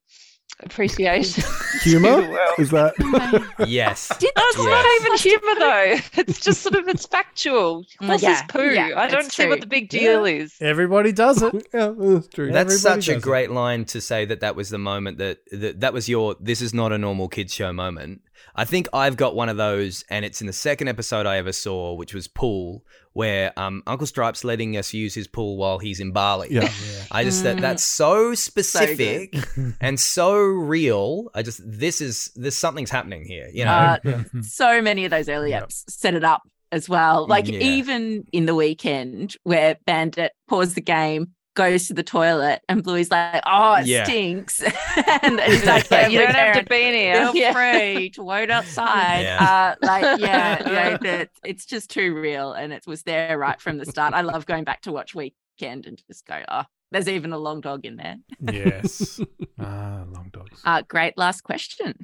[0.62, 1.44] appreciation.
[1.82, 2.16] Humor?
[2.20, 2.54] to the world.
[2.58, 3.66] Is that?
[3.68, 4.08] Yes.
[4.18, 4.64] Did That's Yeah.
[4.64, 5.96] not even humor though.
[6.22, 7.84] It's just sort of it's factual.
[8.00, 8.70] Mm, Horses yeah, poo.
[8.72, 9.50] yeah, I don't see true.
[9.50, 10.54] what the big deal is.
[10.60, 11.54] Everybody does it.
[11.74, 12.52] yeah, that's true.
[12.52, 13.22] That's Everybody such a does it.
[13.22, 16.60] great line to say that that was the moment that, that that was your this
[16.60, 18.20] is not a normal kids show moment.
[18.54, 21.52] I think I've got one of those, and it's in the second episode I ever
[21.52, 22.84] saw, which was Pool,
[23.14, 26.48] where um, Uncle Stripe's letting us use his pool while he's in Bali.
[26.50, 26.70] Yeah.
[27.12, 27.60] I just that Mm.
[27.60, 29.74] that's so specific good.
[29.80, 31.30] and so real.
[31.34, 33.48] I just this is this something's happening here.
[33.52, 33.70] You know,
[34.04, 35.68] Uh, so many of those early Yep.
[35.68, 37.26] apps set it up as well.
[37.26, 37.58] Like Yeah.
[37.60, 43.10] even in the weekend where Bandit paused the game, goes to the toilet, and Bluey's
[43.10, 44.04] like, "Oh, it Yeah.
[44.04, 44.62] stinks,"
[45.22, 47.32] and he's like, Yeah, "Yeah, you don't have to be in here.
[47.32, 49.22] Feel free to wait outside.
[49.22, 49.74] Yeah.
[49.82, 53.78] Uh, like, yeah, yeah that it's just too real, and it was there right from
[53.78, 54.14] the start.
[54.14, 57.60] I love going back to watch Weekend and just go, "Oh, there's even a long
[57.60, 59.20] dog in there." yes.
[59.60, 60.60] Ah, long dogs.
[60.64, 61.94] Uh, great last question.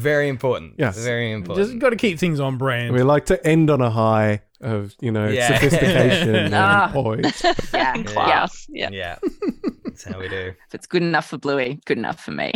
[0.00, 0.74] very important.
[0.78, 0.98] Yes.
[0.98, 1.66] very important.
[1.66, 2.94] Just got to keep things on brand.
[2.94, 5.48] We like to end on a high of, you know, Yeah.
[5.54, 6.90] sophistication and Ah.
[6.92, 7.42] poise.
[7.44, 7.52] yeah,
[7.96, 8.02] yeah.
[8.04, 8.66] Class.
[8.68, 8.90] Yeah.
[8.92, 9.16] yeah,
[9.84, 10.52] that's how we do.
[10.68, 12.52] If it's good enough for Bluey, good enough for me.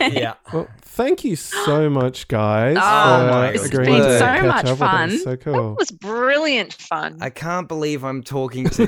[0.00, 0.34] Yeah.
[0.52, 2.76] Well, thank you so much, guys.
[2.78, 3.72] Oh for my It's God.
[3.72, 4.78] agreeing been to so much up with us.
[4.78, 5.18] fun.
[5.18, 5.74] So That cool.
[5.78, 7.18] was brilliant fun.
[7.20, 8.86] I can't believe I'm talking to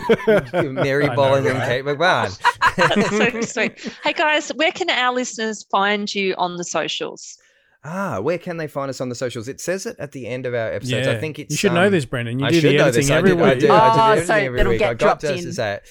[0.70, 1.58] Mary I know, Bolling and?
[1.62, 2.38] Kate McMahon.
[2.76, 3.92] That's so sweet.
[4.04, 7.38] Hey guys, where can our listeners find you on the socials?
[7.86, 9.46] Ah, where can they find us on the socials?
[9.46, 11.06] It says it at the end of our episodes.
[11.06, 11.50] I think it's.
[11.50, 12.38] you should know um, this, Brendan.
[12.38, 13.10] You I do should the know editing this.
[13.10, 13.42] I every do.
[13.44, 13.60] I week.
[13.60, 13.68] do.
[13.68, 14.78] Oh, I do so every it'll week.
[14.78, 15.52] get I got dropped to in.
[15.52, 15.82] say it.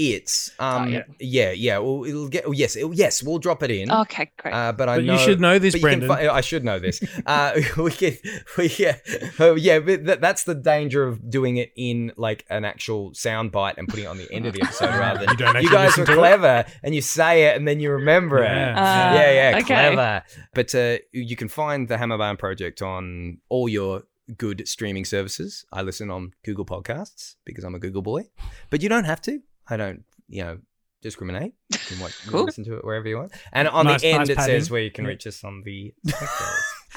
[0.00, 1.02] It's um yeah.
[1.18, 4.54] yeah yeah well it'll get oh, yes it, yes we'll drop it in Okay, great.
[4.54, 6.28] uh, but I But know you should know this, but you can Brendan.
[6.28, 7.02] fi- I should know this.
[7.26, 8.16] Uh, we can,
[8.56, 8.96] we, yeah,
[9.40, 9.80] oh, yeah.
[9.80, 13.88] But that, that's the danger of doing it in like an actual sound bite and
[13.88, 16.02] putting it on the end of the episode rather than You don't you guys listen
[16.04, 16.16] are to it?
[16.16, 18.48] clever and you say it and then you remember it.
[18.48, 18.70] Yeah.
[18.78, 19.62] Uh, yeah, yeah, okay.
[19.64, 20.22] clever.
[20.54, 24.04] But uh, you can find the Hammerbarn Project on all your
[24.36, 25.64] good streaming services.
[25.72, 28.24] I listen on Google Podcasts because I'm a Google boy,
[28.70, 29.40] but you don't have to.
[29.70, 30.58] I don't, you know,
[31.02, 31.52] discriminate.
[31.70, 32.44] You can, watch, Cool.
[32.44, 33.32] listen to it wherever you want.
[33.52, 34.60] And on Nice- the end, nice it padding.
[34.60, 35.94] says where you can reach us on the.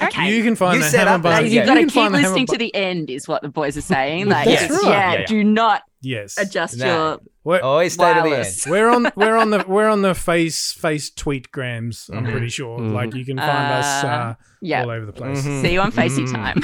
[0.00, 0.34] Okay.
[0.34, 1.86] You can find You the set up Hammer that- Bar- You've yeah, got to you
[1.86, 4.26] can keep listening Hammer to the end, is what the boys are saying.
[4.26, 4.90] Like, That's it's- right.
[4.90, 5.26] yeah, Yeah, yeah.
[5.26, 6.36] do not Yes.
[6.38, 6.86] adjust Nah.
[6.86, 8.30] your We're, Always stay to the end.
[8.30, 8.66] wireless.
[8.68, 12.08] we're on we're on the we're on the face face tweet grams.
[12.12, 12.30] I'm Mhm.
[12.30, 12.78] pretty sure.
[12.78, 12.92] Mhm.
[12.92, 14.82] Like you can find us Uh, uh, Yeah.
[14.82, 15.42] all over the place.
[15.44, 15.62] Mhm.
[15.62, 16.32] See you on Facey Mhm.
[16.34, 16.62] time.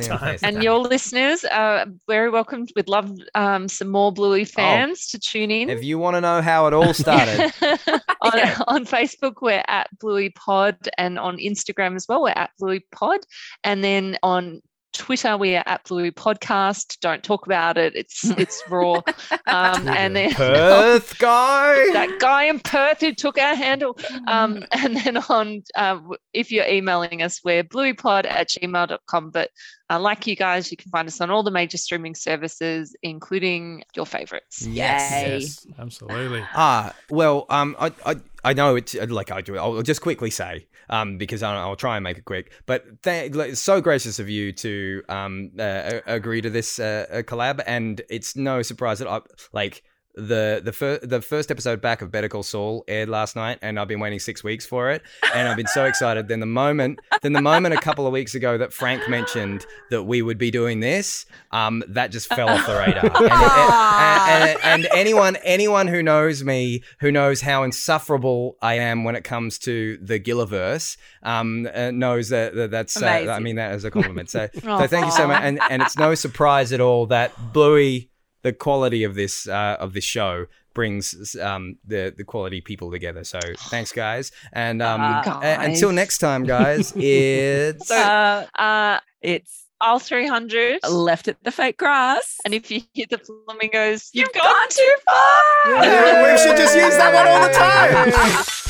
[0.00, 2.66] Yeah, And your listeners are very welcome.
[2.74, 5.68] We'd love um, some more Bluey fans to tune in.
[5.68, 7.52] If you want to know how it all started,
[8.22, 8.58] on, Yeah.
[8.66, 13.20] on Facebook, we're at Bluey Pod, and on Instagram as well, we're at Bluey Pod.
[13.62, 14.62] And then on
[14.96, 16.98] Twitter, we are at Bluey Podcast.
[17.00, 19.02] Don't talk about it; it's it's raw.
[19.46, 21.74] Um, and then Perth guy.
[21.92, 23.98] that guy in Perth who took our handle.
[24.26, 26.00] Um, and then on, uh,
[26.32, 29.30] if you're emailing us, we're blueypod at gmail.com.
[29.30, 29.50] But
[29.88, 33.84] uh, like you guys, you can find us on all the major streaming services, including
[33.94, 34.66] your favorites.
[34.66, 35.22] Yes.
[35.22, 35.38] Yay.
[35.38, 36.42] Yes, absolutely.
[36.54, 39.56] Ah, well, um, I, I, I know it's uh, like I do.
[39.56, 42.52] I'll just quickly say, um, because I'll, I'll try and make it quick.
[42.64, 47.22] But th- it's so gracious of you to um uh, agree to this uh, uh,
[47.22, 49.20] collab, and it's no surprise that I
[49.52, 49.82] like
[50.16, 53.78] the the first the first episode back of Better Call Saul aired last night, and
[53.78, 55.02] I've been waiting six weeks for it,
[55.34, 56.28] and I've been so excited.
[56.28, 60.04] Then the moment, then the moment a couple of weeks ago that Frank mentioned that
[60.04, 63.04] we would be doing this, um, that just fell off the radar.
[63.06, 69.04] And, and, and, and anyone anyone who knows me, who knows how insufferable I am
[69.04, 73.56] when it comes to the Gilliverse, um, uh, knows that, that that's uh, I mean
[73.56, 74.30] that as a compliment.
[74.30, 75.42] So, so thank you so much.
[75.42, 78.10] And and it's no surprise at all that Bluey,
[78.46, 80.46] the quality of this uh, of this show
[80.78, 81.04] brings
[81.48, 83.24] um, the the quality people together.
[83.24, 83.40] So
[83.72, 84.30] thanks, guys.
[84.52, 86.92] And um, Ah, a- until next time, guys.
[87.16, 88.98] It's Uh, Uh,
[89.34, 90.80] it's All 300.
[90.88, 92.26] left at the fake grass.
[92.44, 95.84] And if you hit the flamingos, you've, You've gone, gone too far.
[95.84, 98.44] Yeah, we should just use that one all the time.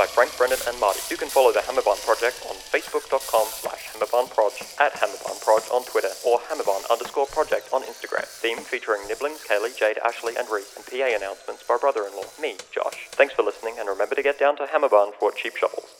[0.00, 0.98] by Frank Brennan and Marty.
[1.10, 6.40] You can follow the Hammerbarn Project on facebook.com slash hammerbarnproj, at hammerbarnproj on Twitter, or
[6.48, 8.24] hammerbarn underscore project on Instagram.
[8.24, 13.08] Theme featuring Nibblings, Kaylee, Jade, Ashley, and Ree, and PA announcements by brother-in-law, me, Josh.
[13.12, 15.92] Thanks for listening, and remember to get down to Hammerbarn for cheap shovels.